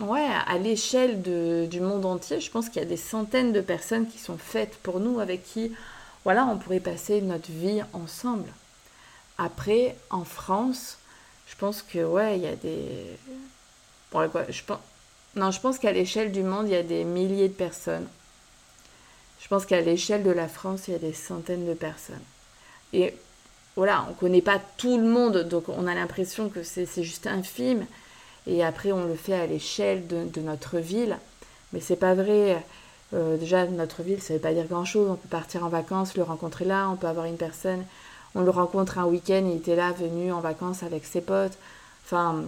[0.01, 4.09] ouais, à l'échelle du monde entier, je pense qu'il y a des centaines de personnes
[4.09, 5.73] qui sont faites pour nous, avec qui,
[6.25, 8.51] voilà, on pourrait passer notre vie ensemble.
[9.39, 10.99] Après, en France,
[11.47, 12.89] je pense que, ouais, il y a des...
[14.49, 14.79] Je pense
[15.37, 18.07] non, je pense qu'à l'échelle du monde, il y a des milliers de personnes.
[19.41, 22.23] Je pense qu'à l'échelle de la France, il y a des centaines de personnes.
[22.93, 23.15] Et
[23.77, 27.29] voilà, on ne connaît pas tout le monde, donc on a l'impression que c'est juste
[27.29, 27.87] infime.
[28.47, 31.19] Et après, on le fait à l'échelle de, notre ville.
[31.73, 32.63] Mais c'est pas vrai.
[33.13, 35.09] Euh, déjà, notre ville, ça ne veut pas dire grand-chose.
[35.11, 36.89] On peut partir en vacances, le rencontrer là.
[36.91, 37.85] On peut avoir une personne,
[38.35, 41.59] on le rencontre un week-end, il était là, venu en vacances avec ses potes.
[42.05, 42.45] Enfin,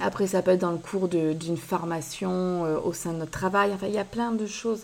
[0.00, 3.72] après, ça peut être dans le cours d'une formation euh, au sein de notre travail.
[3.72, 4.82] Enfin, il y a plein de choses.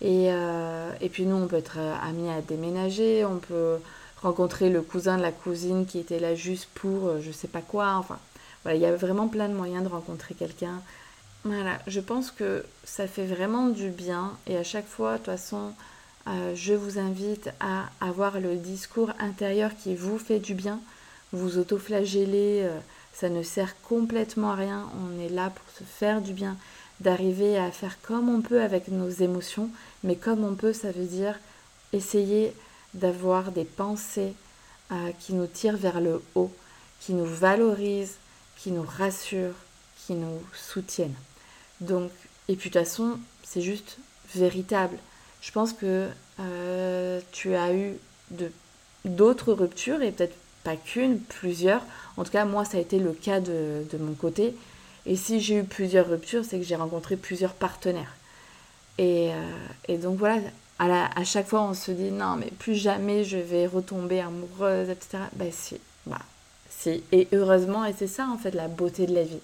[0.00, 3.76] Et, euh, et puis nous, on peut être amis à déménager, on peut
[4.20, 7.94] rencontrer le cousin de la cousine qui était là juste pour je sais pas quoi.
[7.98, 8.18] Enfin,
[8.62, 10.80] voilà, il y a vraiment plein de moyens de rencontrer quelqu'un.
[11.44, 14.32] Voilà, je pense que ça fait vraiment du bien.
[14.46, 15.72] Et à chaque fois, de toute façon,
[16.26, 20.78] je vous invite à avoir le discours intérieur qui vous fait du bien.
[21.32, 22.70] Vous autoflagellez
[23.12, 24.88] ça ne sert complètement à rien.
[25.00, 26.56] On est là pour se faire du bien,
[27.00, 29.70] d'arriver à faire comme on peut avec nos émotions,
[30.02, 31.38] mais comme on peut, ça veut dire
[31.92, 32.54] essayer
[32.94, 34.34] d'avoir des pensées
[34.90, 36.52] euh, qui nous tirent vers le haut,
[37.00, 38.16] qui nous valorisent,
[38.62, 39.56] qui nous rassurent,
[40.06, 41.16] qui nous soutiennent.
[41.80, 42.12] Donc,
[42.46, 43.98] et puis de toute façon, c'est juste
[44.36, 44.96] véritable.
[45.40, 46.08] Je pense que
[46.38, 47.94] euh, tu as eu
[49.04, 51.82] d'autres ruptures et peut-être pas qu'une, plusieurs.
[52.16, 54.54] En tout cas, moi, ça a été le cas de, mon côté.
[55.06, 58.14] Et si j'ai eu plusieurs ruptures, c'est que j'ai rencontré plusieurs partenaires.
[58.98, 59.32] Et,
[59.88, 60.38] euh, donc voilà,
[60.78, 64.88] à, à, chaque fois, on se dit non, mais plus jamais je vais retomber amoureuse,
[64.88, 65.24] etc.
[65.34, 65.80] Ben bah, si.
[66.86, 69.40] Et heureusement, et c'est ça en fait la beauté de la vie.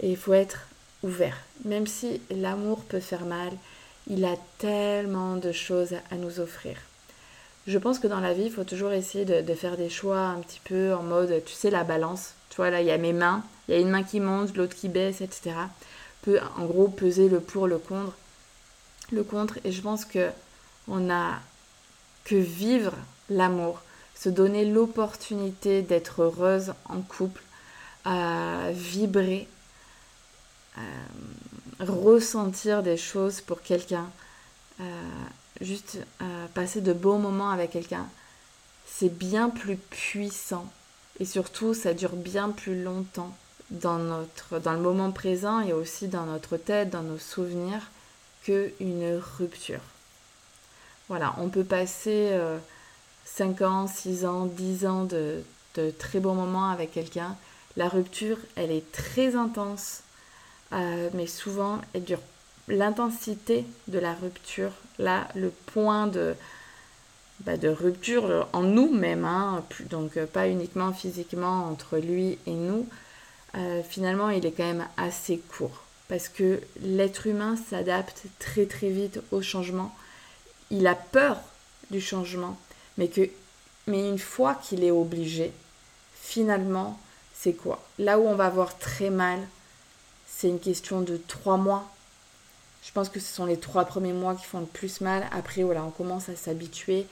[0.00, 0.68] Et il faut être
[1.02, 1.36] ouvert.
[1.64, 3.52] Même si l'amour peut faire mal,
[4.08, 6.76] il a tellement de choses à nous offrir.
[7.66, 10.40] Je pense que dans la vie, il faut toujours essayer de, faire des choix un
[10.40, 12.32] petit peu en mode, tu sais, la balance.
[12.48, 14.56] Tu vois, là, il y a mes mains, il y a une main qui monte,
[14.56, 15.50] l'autre qui baisse, etc.
[16.22, 18.16] Peut, en gros, peser le pour, le contre.
[19.12, 19.58] Le contre.
[19.64, 20.30] Et je pense que
[20.88, 21.34] on a
[22.24, 22.94] que vivre
[23.28, 23.82] l'amour,
[24.18, 27.42] se donner l'opportunité d'être heureuse en couple,
[28.04, 29.46] à vibrer,
[31.80, 34.10] ressentir des choses pour quelqu'un,
[34.80, 34.84] euh,
[35.60, 38.06] juste euh, passer de beaux moments avec quelqu'un,
[38.86, 40.66] c'est bien plus puissant
[41.20, 43.36] et surtout ça dure bien plus longtemps
[43.70, 47.90] dans, notre, dans le moment présent et aussi dans notre tête, dans nos souvenirs,
[48.42, 49.80] qu'une rupture.
[51.08, 52.38] Voilà, on peut passer
[53.36, 55.42] 5 euh, ans, 6 ans, 10 ans de,
[55.98, 57.36] très bons moments avec quelqu'un.
[57.76, 60.02] La rupture, elle est très intense,
[60.72, 62.20] euh, mais souvent, elle dure
[62.66, 66.34] l'intensité de la rupture, là, le point de,
[67.40, 72.86] bah, rupture en nous-mêmes, hein, donc euh, pas uniquement physiquement entre lui et nous,
[73.54, 75.84] euh, finalement, il est quand même assez court.
[76.08, 79.94] Parce que l'être humain s'adapte très très vite au changement.
[80.70, 81.38] Il a peur
[81.90, 82.58] du changement,
[82.98, 83.10] mais,
[83.86, 85.52] une fois qu'il est obligé,
[86.20, 86.98] finalement,
[87.34, 87.82] c'est quoi?
[87.98, 89.38] Là où on va voir très mal,
[90.26, 91.88] c'est une question de trois mois.
[92.82, 95.26] Je pense que ce sont les trois premiers mois qui font le plus mal.
[95.32, 97.06] Après, on commence à s'habituer.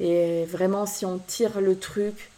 [0.00, 2.30] Et vraiment, si on tire le truc,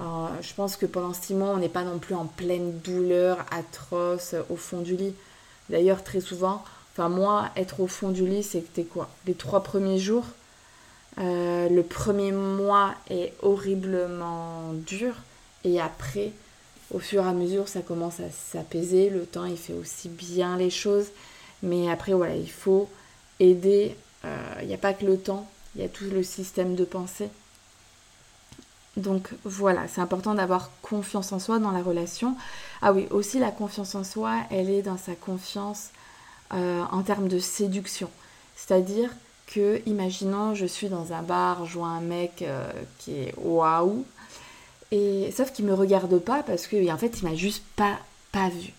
[0.00, 3.44] euh, je pense que pendant six mois, on n'est pas non plus en pleine douleur
[3.50, 5.14] atroce au fond du lit.
[5.68, 9.08] D'ailleurs, très souvent, enfin moi, être au fond du lit, c'était quoi?
[9.26, 10.24] Les trois premiers jours.
[11.18, 15.14] Euh, le premier mois est horriblement dur.
[15.64, 16.32] Et après,
[16.92, 19.10] au fur et à mesure, ça commence à s'apaiser.
[19.10, 21.06] Le temps, il fait aussi bien les choses.
[21.62, 22.88] Mais après, voilà, il faut
[23.40, 23.94] aider.
[24.24, 26.84] Euh, il n'y a pas que le temps, il y a tout le système de
[26.84, 27.28] pensée.
[28.96, 32.36] Donc voilà, c'est important d'avoir confiance en soi dans la relation.
[32.82, 35.88] Ah oui, aussi la confiance en soi, elle est dans sa confiance
[36.52, 38.10] euh, en termes de séduction.
[38.54, 39.10] C'est-à-dire
[39.52, 44.04] que, imaginons, je suis dans un bar, je vois un mec euh, qui est waouh,
[44.90, 48.72] et sauf qu'il me regarde pas parce que en fait il m'a juste pas vu.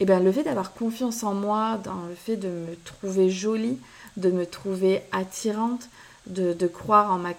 [0.00, 3.78] Et bien le fait d'avoir confiance en moi, dans le fait de me trouver jolie,
[4.16, 5.88] de me trouver attirante,
[6.26, 7.32] de, croire en ma,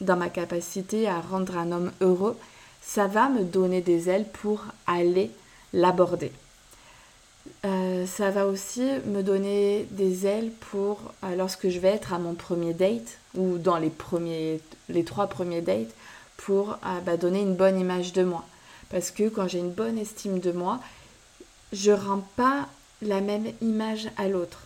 [0.00, 2.36] dans ma capacité à rendre un homme heureux,
[2.82, 5.30] ça va me donner des ailes pour aller
[5.72, 6.32] l'aborder.
[7.64, 12.18] Euh, ça va aussi me donner des ailes pour euh, lorsque je vais être à
[12.18, 15.94] mon premier date ou dans les premiers les trois premiers dates
[16.36, 18.44] pour euh, bah, donner une bonne image de moi.
[18.90, 20.80] Parce que quand j'ai une bonne estime de moi,
[21.72, 22.68] je rends pas
[23.00, 24.60] la même image à l'autre.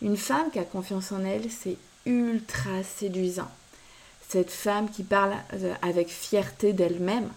[0.00, 3.50] Une femme qui a confiance en elle, c'est ultra séduisant.
[4.28, 5.34] Cette femme qui parle
[5.82, 7.28] avec fierté d'elle-même,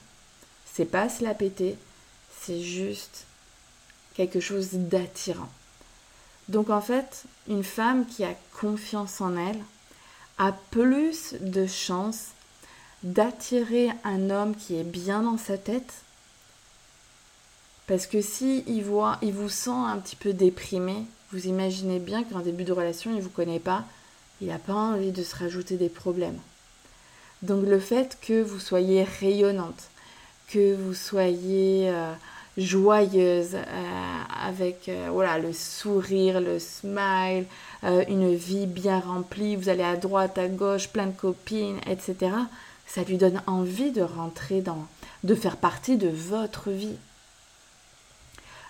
[0.71, 1.75] c'est pas se la péter,
[2.39, 3.25] c'est juste
[4.13, 5.49] quelque chose d'attirant.
[6.49, 9.59] Donc en fait, une femme qui a confiance en elle
[10.37, 12.29] a plus de chances
[13.03, 15.93] d'attirer un homme qui est bien dans sa tête.
[17.87, 22.23] Parce que si il, voit, il vous sent un petit peu déprimé, vous imaginez bien
[22.23, 23.85] qu'en début de relation, il ne vous connaît pas,
[24.39, 26.39] il n'a pas envie de se rajouter des problèmes.
[27.41, 29.89] Donc le fait que vous soyez rayonnante,
[30.47, 32.13] que vous soyez euh,
[32.57, 37.45] joyeuse, euh, avec euh, voilà, le sourire, le smile,
[37.83, 42.29] une vie bien remplie, vous allez à droite, à gauche, plein de copines, etc
[42.93, 44.85] ça lui donne envie de rentrer dans,
[45.23, 46.97] de faire partie de votre vie.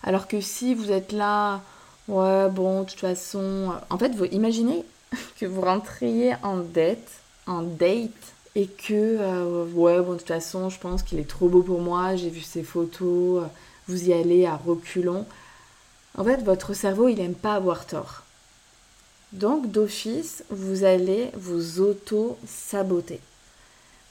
[0.03, 1.61] Alors que si vous êtes là,
[2.07, 4.85] ouais, bon, de toute façon, en fait, vous imaginez
[5.39, 7.09] que vous rentriez en dette,
[7.47, 8.11] en date,
[8.53, 11.79] et que, euh, ouais, bon, de toute façon, je pense qu'il est trop beau pour
[11.81, 13.45] moi, j'ai vu ses photos,
[13.87, 15.25] vous y allez à reculons.
[16.17, 18.23] En fait, votre cerveau, il n'aime pas avoir tort.
[19.33, 23.19] Donc, d'office, vous allez vous auto-saboter.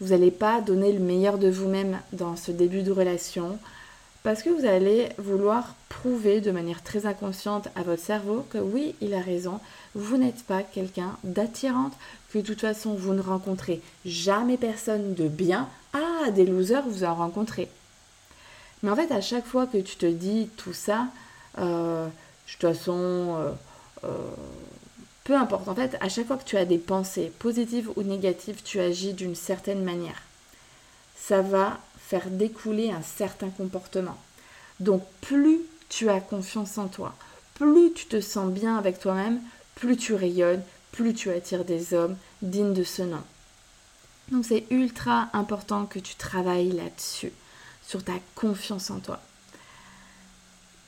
[0.00, 3.58] Vous n'allez pas donner le meilleur de vous-même dans ce début de relation
[4.22, 8.94] parce que vous allez vouloir prouver de manière très inconsciente à votre cerveau que oui,
[9.00, 9.60] il a raison,
[9.94, 11.94] vous n'êtes pas quelqu'un d'attirante,
[12.30, 15.68] que de toute façon vous ne rencontrez jamais personne de bien.
[15.94, 17.68] Ah, des losers, vous en rencontrez.
[18.82, 21.08] Mais en fait, à chaque fois que tu te dis tout ça,
[21.58, 22.08] de
[22.46, 23.54] toute façon,
[25.24, 28.62] peu importe, en fait, à chaque fois que tu as des pensées positives ou négatives,
[28.64, 30.22] tu agis d'une certaine manière.
[31.16, 34.16] Ça va faire découler un certain comportement.
[34.80, 37.14] Donc plus tu as confiance en toi.
[37.54, 39.40] Plus tu te sens bien avec toi-même,
[39.74, 40.62] plus tu rayonnes,
[40.92, 43.22] plus tu attires des hommes dignes de ce nom.
[44.32, 47.32] Donc c'est ultra important que tu travailles là-dessus,
[47.90, 49.18] sur ta confiance en toi.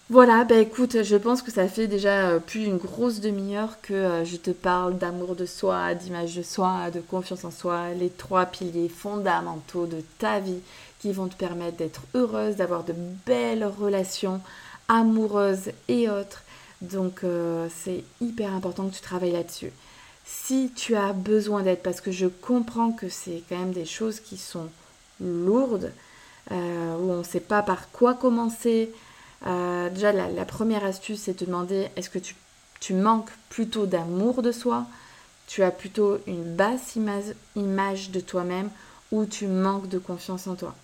[0.08, 3.92] Voilà, bah écoute, je pense que ça fait déjà euh, plus d'une grosse demi-heure que
[3.92, 8.10] euh, je te parle d'amour de soi, d'image de soi, de confiance en soi, les
[8.10, 10.60] trois piliers fondamentaux de ta vie
[11.00, 12.94] qui vont te permettre d'être heureuse, d'avoir de
[13.26, 14.40] belles relations
[14.86, 16.44] amoureuses et autres.
[16.82, 19.72] Donc euh, c'est hyper important que tu travailles là-dessus.
[20.24, 24.20] Si tu as besoin d'aide, parce que je comprends que c'est quand même des choses
[24.20, 24.68] qui sont
[25.20, 25.90] lourdes,
[26.50, 28.90] où on ne sait pas par quoi commencer,
[29.46, 34.52] euh, déjà, la, première astuce, c'est de demander est-ce que tu, manques plutôt d'amour de
[34.52, 34.86] soi?
[35.46, 38.70] Tu as plutôt une basse image, image de toi-même
[39.10, 40.74] ou tu manques de confiance en toi?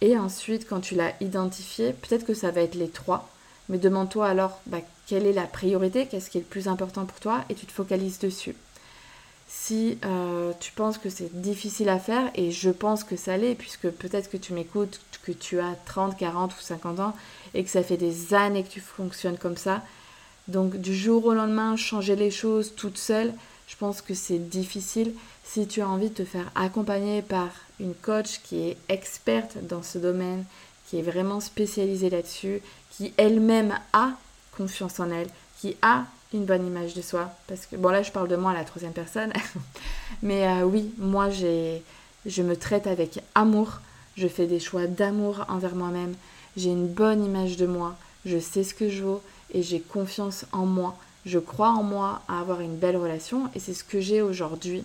[0.00, 3.28] Et ensuite, quand tu l'as identifié, peut-être que ça va être les trois,
[3.68, 7.20] mais demande-toi alors bah, quelle est la priorité, qu'est-ce qui est le plus important pour
[7.20, 7.44] toi?
[7.48, 8.54] Et tu te focalises dessus.
[9.56, 13.54] Si euh, tu penses que c'est difficile à faire, et je pense que ça l'est,
[13.54, 17.14] puisque peut-être que tu m'écoutes, que tu as 30, 40 ou 50 ans,
[17.54, 19.82] et que ça fait des années que tu fonctionnes comme ça.
[20.48, 23.32] Donc du jour au lendemain, changer les choses toute seule,
[23.66, 25.14] je pense que c'est difficile.
[25.44, 27.48] Si tu as envie de te faire accompagner par
[27.80, 30.44] une coach qui est experte dans ce domaine,
[30.86, 34.10] qui est vraiment spécialisée là-dessus, qui elle-même a
[34.56, 35.28] confiance en elle,
[35.60, 37.30] qui a une bonne image de soi.
[37.46, 39.32] Parce que, bon là je parle de moi à la troisième personne,
[40.22, 41.82] mais euh, oui, moi j'ai,
[42.26, 43.80] je me traite avec amour,
[44.16, 46.14] je fais des choix d'amour envers moi-même,
[46.56, 49.22] j'ai une bonne image de moi, je sais ce que je vaux
[49.52, 50.96] et j'ai confiance en moi.
[51.26, 54.84] Je crois en moi à avoir une belle relation et c'est ce que j'ai aujourd'hui.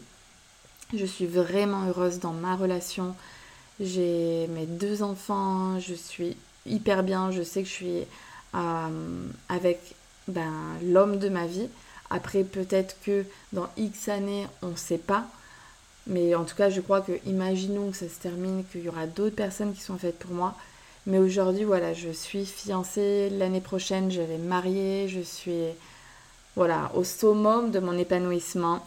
[0.95, 3.15] Je suis vraiment heureuse dans ma relation.
[3.79, 6.35] J'ai mes deux enfants, je suis
[6.65, 8.03] hyper bien, je sais que je suis
[8.55, 9.95] euh, avec
[10.29, 10.51] ben,
[10.83, 11.67] l'homme de ma vie.
[12.09, 15.25] Après, peut-être que dans X années, on ne sait pas.
[16.07, 19.05] Mais en tout cas, je crois que, imaginons que ça se termine, qu'il y aura
[19.05, 20.55] d'autres personnes qui sont faites pour moi.
[21.05, 23.29] Mais aujourd'hui, voilà, je suis fiancée.
[23.29, 25.07] L'année prochaine, je vais me marier.
[25.07, 25.65] Je suis
[26.55, 28.85] voilà, au summum de mon épanouissement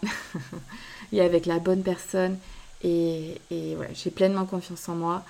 [1.12, 2.38] et avec la bonne personne.
[2.82, 5.22] Et, et j'ai pleinement confiance en moi.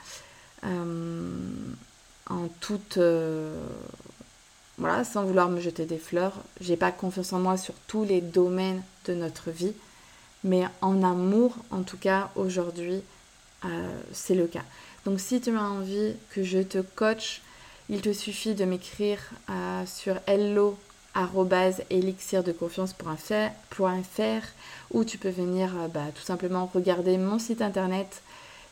[0.65, 1.31] Euh,
[2.31, 2.99] en toute.
[2.99, 3.55] Euh,
[4.79, 8.21] voilà, sans vouloir me jeter des fleurs, j'ai pas confiance en moi sur tous les
[8.21, 9.75] domaines de notre vie.
[10.45, 13.03] Mais en amour, en tout cas, aujourd'hui,
[13.65, 14.65] euh, c'est le cas.
[15.05, 17.43] Donc si tu as envie que je te coach,
[17.89, 19.19] il te suffit de m'écrire
[19.51, 20.79] euh, sur hello
[24.91, 28.23] ou tu peux venir euh, bah, tout simplement regarder mon site internet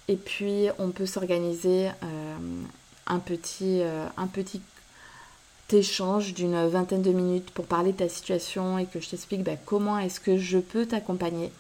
[0.09, 1.90] et puis on peut s'organiser
[3.07, 3.82] un petit,
[4.16, 4.62] un petit
[5.73, 9.57] échange d'une vingtaine de minutes pour parler de ta situation et que je t'explique bah,
[9.64, 11.51] comment est-ce que je peux t'accompagner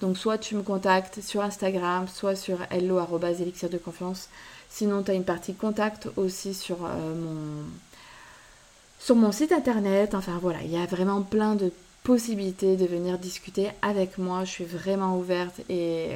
[0.00, 4.28] donc soit tu me contactes sur Instagram, soit sur hello de confiance.
[4.70, 7.64] Sinon, tu as une partie contact aussi sur, euh, mon,
[9.00, 10.14] sur mon site internet.
[10.14, 11.72] Enfin voilà, il y a vraiment plein de
[12.04, 14.44] possibilités de venir discuter avec moi.
[14.44, 16.10] Je suis vraiment ouverte et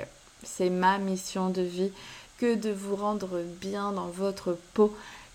[0.45, 1.91] c'est ma mission de vie
[2.39, 4.95] que de vous rendre bien dans votre peau,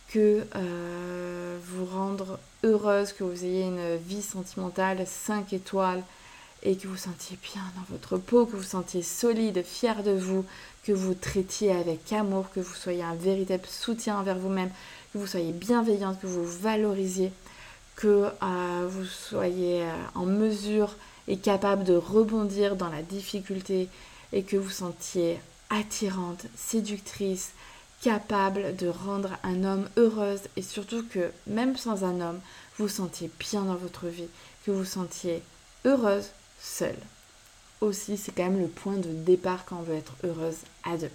[0.09, 6.03] que euh, vous rendre heureuse, que vous ayez une vie sentimentale 5 étoiles
[6.63, 10.45] et que vous sentiez bien dans votre peau, que vous sentiez solide, fier de vous,
[10.83, 14.71] que vous traitiez avec amour, que vous soyez un véritable soutien envers vous-même,
[15.13, 17.31] que vous soyez bienveillante, que vous valorisiez,
[17.95, 20.95] que euh, vous soyez euh, en mesure
[21.27, 23.89] et capable de rebondir dans la difficulté
[24.33, 25.39] et que vous sentiez
[25.69, 27.51] attirante, séductrice,
[28.01, 32.39] capable de rendre un homme heureuse et surtout que même sans un homme,
[32.77, 34.29] vous sentiez bien dans votre vie,
[34.65, 35.41] que vous sentiez
[35.85, 36.29] heureuse,
[36.61, 36.97] seule.
[37.81, 41.11] Aussi, c'est quand même le point de départ quand on veut être heureuse à deux.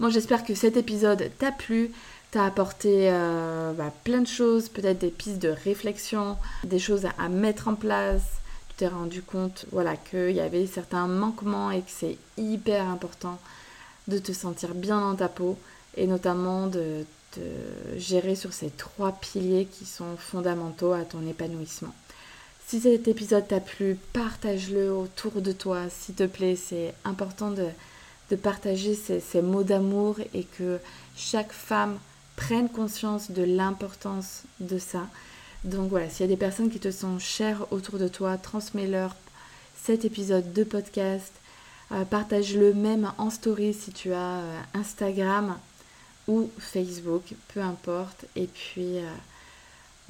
[0.00, 1.92] Bon, j'espère que cet épisode t'a plu,
[2.30, 7.28] t'a apporté euh, bah, plein de choses, peut-être des pistes de réflexion, des choses à,
[7.28, 8.22] mettre en place.
[8.68, 13.38] Tu t'es rendu compte voilà, qu'il y avait certains manquements et que c'est hyper important
[14.08, 15.58] de te sentir bien dans ta peau
[15.96, 17.04] et notamment de,
[17.36, 21.94] de gérer sur ces trois piliers qui sont fondamentaux à ton épanouissement.
[22.66, 26.56] Si cet épisode t'a plu, partage-le autour de toi, s'il te plaît.
[26.56, 27.66] C'est important de,
[28.36, 30.80] partager ces, mots d'amour et que
[31.14, 31.98] chaque femme
[32.34, 35.06] prenne conscience de l'importance de ça.
[35.62, 39.14] Donc voilà, s'il y a des personnes qui te sont chères autour de toi, transmets-leur
[39.80, 41.32] cet épisode de podcast.
[41.94, 45.56] Euh, partage-le même en story si tu as euh, Instagram
[46.26, 48.26] ou Facebook, peu importe.
[48.36, 48.98] Et puis...
[48.98, 49.08] Euh,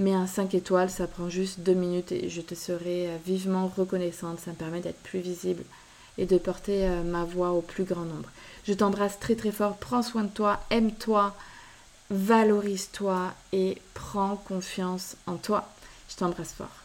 [0.00, 4.40] mets un 5 étoiles, ça prend juste 2 minutes et je te serai vivement reconnaissante.
[4.40, 5.62] Ça me permet d'être plus visible
[6.18, 8.28] et de porter ma voix au plus grand nombre.
[8.66, 11.32] Je t'embrasse très très fort, prends soin de toi, aime-toi,
[12.10, 15.68] valorise-toi et prends confiance en toi.
[16.08, 16.82] Je t'embrasse fort.